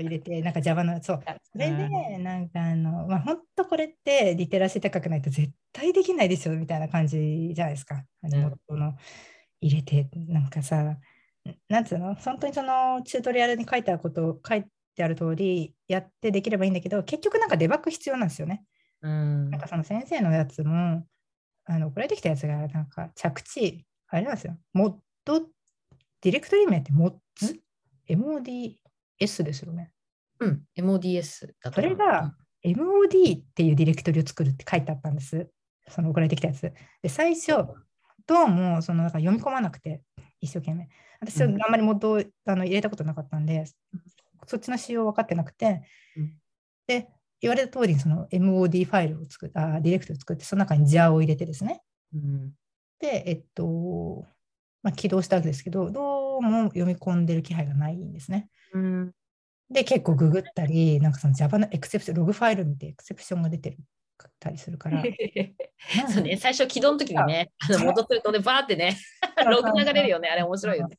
[0.00, 1.20] 入れて、なんか Java の、そう。
[1.52, 8.04] それで、なんかあの、まあ、本当これってリテラシー高くないと絶対できないでしょみたいな感じじゃないですか。
[8.22, 8.94] あの、うん元の
[9.60, 10.98] 入れて、なんかさ、
[11.68, 14.64] なんつうの、本当にそのチュートリアルに書いてあること、書い
[14.94, 18.64] てある通りやってできればいいんだけど、結局なんかデバッグ必要なんですよね。
[19.02, 21.06] うんなんかその先生のやつも、
[21.64, 24.56] あの送られてきたやつが、なんか着地、あれなんですよ。
[24.72, 27.60] モッド、ディレクトリ名ってモッズ？
[29.22, 29.90] ?MODS ですよね。
[30.40, 35.48] うん、MODS だとそれが MOD っていうディレクトリを作るって書いてあったんです。
[35.88, 36.72] その送られてきたやつ。
[37.02, 37.52] で、最初、
[38.26, 40.02] どうもそのなんか読み込まなくて、
[40.40, 40.88] 一生懸命。
[41.20, 43.64] 私はあうんんまりモッドをあの入れたことなかったんで、
[44.46, 45.82] そっちの仕様分かってなくて、
[46.16, 46.34] うん
[46.86, 47.08] で、
[47.40, 51.82] 言われた通りにその MOD ファイルを作っあディレクトリを作って、その中に JAR を入れてですね。
[52.14, 52.52] うん
[53.00, 54.24] で、えっと、
[54.84, 58.48] まあ、起動したわけですけど、どうも読み込んでる気配がないんですね。
[58.72, 59.12] うん。
[59.70, 63.78] で、結構ググったり、なんかその Java のエクセプション、ログファイル見てエクセプションが出てる
[64.38, 65.02] たりするから。
[66.12, 68.96] そうね、最初起動の時にね、あの戻するとね、バーってね、
[69.46, 70.98] ログ流れるよね、あれ面白いよね。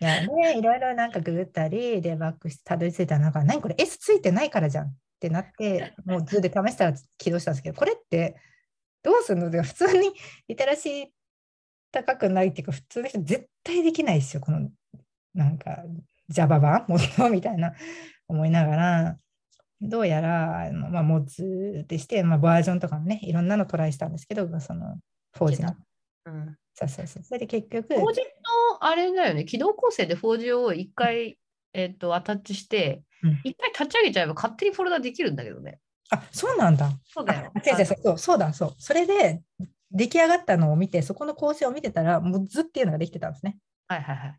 [0.00, 8.36] いやね、いろいろなんかググったり、で、バックしてたどり着いたら、なんか、何これ S ついてないからじゃんってなって、もう図で試したら起動したんですけど、これって
[9.02, 9.50] どうするの？
[9.50, 10.10] で普通に
[10.48, 11.06] リテラシー
[11.92, 14.70] 高くないっていうか、普通の人絶対できないですよ、この
[15.34, 15.84] なんか
[16.30, 16.84] Java 版？
[16.88, 17.72] もっとみたいな
[18.28, 19.16] 思いながら、
[19.80, 24.96] どうやら、まあ、モッズでして、まあ、バージョンとかもね、いろんなのトライしたんですけど、まあその、
[25.36, 25.74] フォージの。
[26.26, 27.22] うん、そうそうそう。
[27.22, 28.04] それで結局、4G の
[28.80, 31.38] あれだよね、起動構成で 4G を一回、
[31.72, 35.78] えっとアタッチしてうん、一回立ち上げちゃえば勝手にフォルダできるんだけどね。
[36.10, 36.90] あ、そうなんだ。
[37.04, 37.52] そうだよ。
[37.54, 39.42] あ違う違うそうそうだそうそれで
[39.90, 43.58] 出来上がったのを見てそこの構成を見てたらもう図っていうのができてたんですね
[43.88, 44.36] はいはいはい。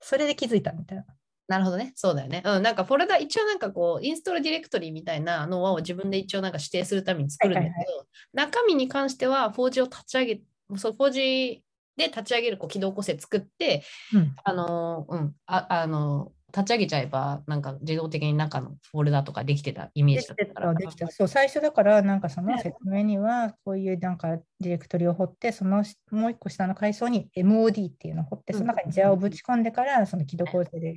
[0.00, 1.04] それで気づいたみたいな
[1.52, 1.92] なるほどね。
[1.96, 2.42] そうだよね。
[2.46, 10.40] うん、なんかフォルダ、一応なんかこう、インストールディレクトリみたいなのを自分で一応なんか指定するために作るんだけど、はい中身に関しては 4G を立ち上げ、
[10.78, 11.60] そう 4G
[11.98, 13.82] で立ち上げるこう起動構成作って、
[14.14, 20.74] うんあのー、うん、ああのー、立ち上げちゃえば、なんか自動的に中のフォルダとかできてたイメーでジだきってたから。
[20.74, 30.92] たできたそう最初だからなんかその説明にはこういうなんかディレクトリを掘ってそのもう一個下の階層に MOD っていうのを掘ってうんその中に JAR をぶち込んでからその起動構成で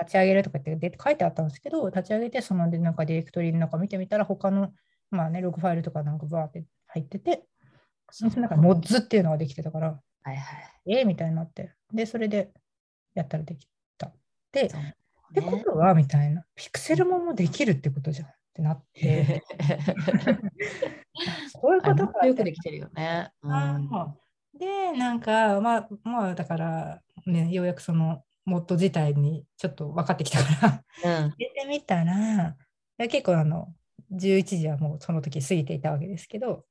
[0.00, 4.72] 立ち上げるとかってで書いてあったんですけど、立ち上げて、そのでなんかディレクトリの中見てみたら、他の、
[5.10, 7.44] まあね、ログファイルとかなんかバーって入ってて、
[8.10, 10.98] その中にモッズっていうのができてたから、はいはい。
[10.98, 12.52] えー、みたいになって、で、それで
[13.14, 13.71] やったらできた。
[14.52, 14.84] で、そうっ
[15.34, 19.42] てことは、みたいな、ピクセルももできるってことじゃんってなって、
[21.54, 23.32] こういうことかよくできてるよね。
[23.42, 23.88] うん。
[24.58, 31.30] で、なんか、まあ、まあ、だから、ね、ようやくその、モッド自体にちょっと分かってきたから、うん。
[31.30, 32.56] 入れてみたら、
[32.98, 33.72] 結構あの、
[34.12, 36.64] 11時はもうその時過ぎていたわけですけど、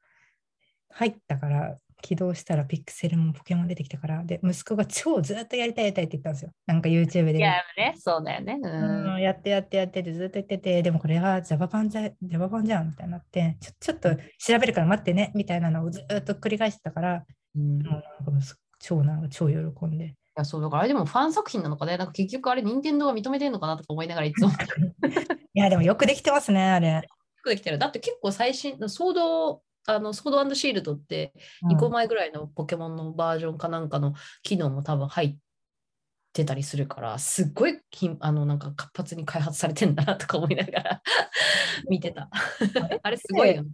[0.90, 6.52] 入ったから、起動したらピクセルもポケモン出てきたから、で、息子が超ずっとやりたいやりたいって言ったんですよ。
[6.66, 7.38] なんか YouTube で。
[7.38, 8.60] いやね、そうだよね。
[8.62, 17.26] うんうん、やってやってやってってずっと言ってて、でもこれは Java 版じゃ Java 版じゃんみたいになって、ちょちょっと調べるから待ってねみたいなのをずっと繰り返してたから、
[17.56, 18.48] うんもうなんか
[18.80, 20.06] 超なんか超喜んで。
[20.06, 24.56] いやそうだからあれでもファン作品なのかね、なんか結局あれ、任天堂が認めてるのかなとか思いながらいつもよ
[25.54, 27.08] いや、でもよくできてますね、あれ。
[27.42, 27.78] くできてる。
[27.78, 34.14] だって結構最新、ソード、あのソードシールドって2個前ぐらいのポケモンのバージョンかなんかの
[34.44, 35.36] 機能も多分入っ
[36.34, 41.02] てたりするから、すっごいひあのなんか活発に開発されてんだなとか思いながら
[41.90, 42.30] 見てた。
[43.02, 43.18] あれ？
[43.18, 43.70] すごいよね。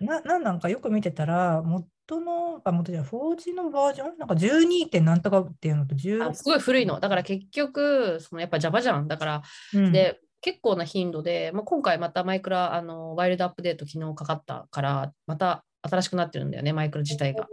[0.00, 4.18] ななんなんかよく見てたら、元の、あ、元じゃない 4G のバージョン？
[4.18, 4.88] なんか 12.
[4.90, 7.00] 点なんとかっていうのとあ10、すごい古いの。
[7.00, 9.08] だから結局、そのやっぱ Java じゃん。
[9.08, 9.42] だから、
[9.74, 17.48] うん、で、結構な頻度で、まあ、今回またマイクラ、あの、ワイルドアップデート昨日かかったから、また新しくなってるんだよね、マイクラ自体が。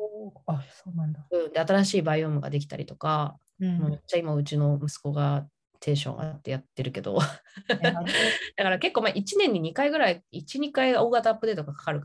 [0.47, 1.25] あ、そうなんだ。
[1.31, 5.47] うん、で、新しいバイオームができたりとか、うんめっちゃ今うちの息子が
[5.79, 7.17] テンションあってやってるけど、
[7.69, 7.91] だ
[8.63, 12.03] から結構まあ1年に2回ぐらい、1、2回大型アップデートがかかる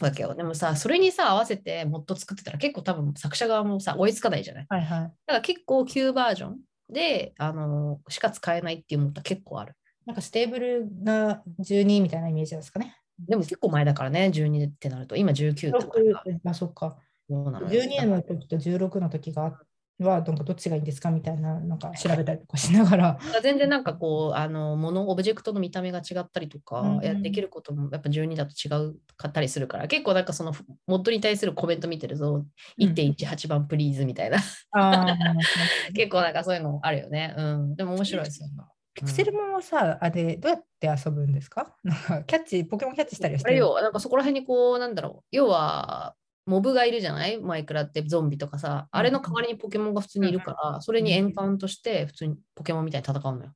[0.00, 0.34] わけよ。
[0.34, 4.66] でもさ、それにさ、合わせてモッド作ってたら結構多分作者側もさ、追いつかないじゃない？
[4.68, 5.00] はいはい。
[5.00, 6.58] だから結構旧バージョン
[6.90, 9.74] で、あのしか使えないっていうものは結構ある。
[10.06, 12.96] なんかステーブルが12みたいなイメージですかね。
[13.18, 16.96] でも結構前だからね、12ってなると、今19とかが16あ、そっか。
[17.28, 19.60] そうなのよ12の時と16の時が
[20.02, 23.18] はなんかどっちがいいんですかみたいななんか調べたりとかしながら。
[23.42, 30.52] 全然なんかこう、あの、もの、オブジェクトの見た目が違ったりとか、うんうんやできることもやっぱ12だと違うかったりするから、結構なんかその
[30.86, 32.46] モッドに対するコメント見てると、うん
[32.78, 34.38] 1.18番プリーズみたいな、
[34.72, 35.16] あ
[35.94, 37.34] 結構なんかそういうのあるよね。
[37.36, 37.76] うん。
[37.76, 38.48] でも面白いですよ。
[38.94, 41.76] ピクセルモンはさ、あれどうやって遊ぶんですか？
[41.84, 43.56] なんかキャッチ、ポケモンキャッチしたりはしてる？
[43.56, 46.14] あれよ、なんかそこら辺にこう、なんだろう、要は、
[46.44, 47.38] モブがいるじゃない？
[47.38, 53.52] マイクラってゾンビとかさ、あれの代わりにポケモンが普通にいるから、それにエンカウントして、普通にポケモンみたいに戦うのよ。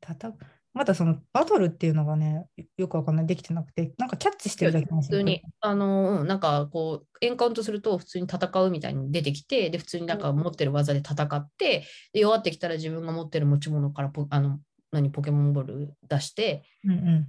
[0.00, 0.32] たた
[0.74, 14.60] まだそのバトルっていうのがね、よよくわかんない、できてなくて、なんかキャッチしてるだけなんですよ普通に、あの、うん、なんかこう、エンカウントすると普通に戦うみたいに出てきて、で、普通になんか持ってる技で戦って、で、弱ってきたら自分が持ってる持ち物からポ、あの、
[14.92, 17.28] 何、ポケモンボール出して、うんうん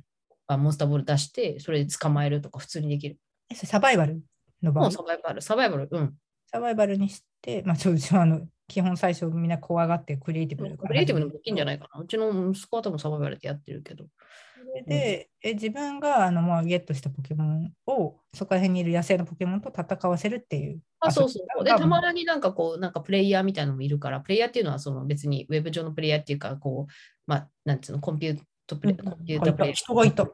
[0.52, 3.20] あモンスターボール出して、それで捕まえるとか普通にできる。
[3.54, 4.24] サバイバル
[4.64, 4.90] の場合？
[4.90, 6.14] サバイバル、サバイバル、うん。
[6.52, 12.02] サバイバルにして、まあ、そううちはあの基本最初みんな怖がってクリエイティブクリエイティブでもできんじゃないかな。
[12.02, 14.06] うちの息子は多分サバイバルってやってるけど。
[14.56, 20.80] それで、え自分があの、まあ、ゲットしたポケモンをそこら辺にいる野生のポケモンと戦わせるっていう。
[21.00, 21.64] あ、そうそう。
[21.64, 26.94] で、あたまになんかこう、なんかプレイヤーみたいなのもいるから、プレイヤーっていうのはその別にウェブ上のプレイヤーっていうか、こう、
[27.26, 29.76] まあ、なんつうの、コンピュートプレイ、うんコンピュータプレイヤー。
[29.76, 30.30] 人がいた。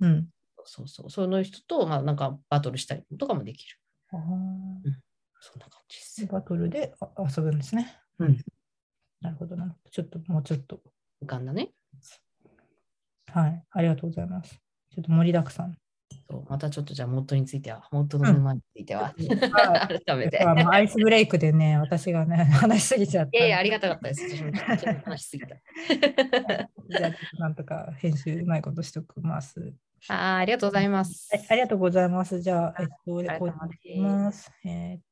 [0.00, 0.28] うん。
[0.64, 1.10] そうそう。
[1.10, 3.76] その人と、まあ、なんかバトルしたりとかもできる。
[4.12, 5.11] あー
[5.44, 6.26] そんな感じです。
[6.26, 7.92] バトルであ遊ぶんですね。
[8.20, 8.38] うん。
[9.20, 9.74] なるほどな。
[9.90, 10.80] ちょっともうちょっと。
[11.20, 11.70] 浮かんだね。
[13.32, 13.64] はい。
[13.70, 14.54] ありがとうございます。
[14.94, 15.76] ちょっと盛りだくさん。
[16.30, 19.26] そうまたちょっとじゃあ、モッドについては、モッドの沼については、はい
[20.06, 20.44] 改めて。
[20.44, 23.36] アイスブレイクでね、私がね、 話しすぎちゃった。
[23.36, 24.22] いやいや、ありがたかったです。
[25.04, 25.56] 話しすぎた。
[26.88, 29.74] じゃあ、なんとか編集うまいことしておきます。
[30.08, 31.28] あーありがとうございます。
[31.34, 32.40] はい、ありがとうございます。
[32.40, 34.52] じゃあ、えっと、こうします。
[34.64, 35.11] えー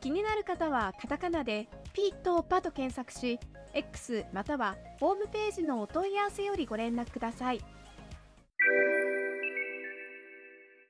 [0.00, 3.40] 気になる方はカタカナでピッとパと検索し、
[3.74, 7.60] X またはホームページのお問い合わせよりご連絡ください。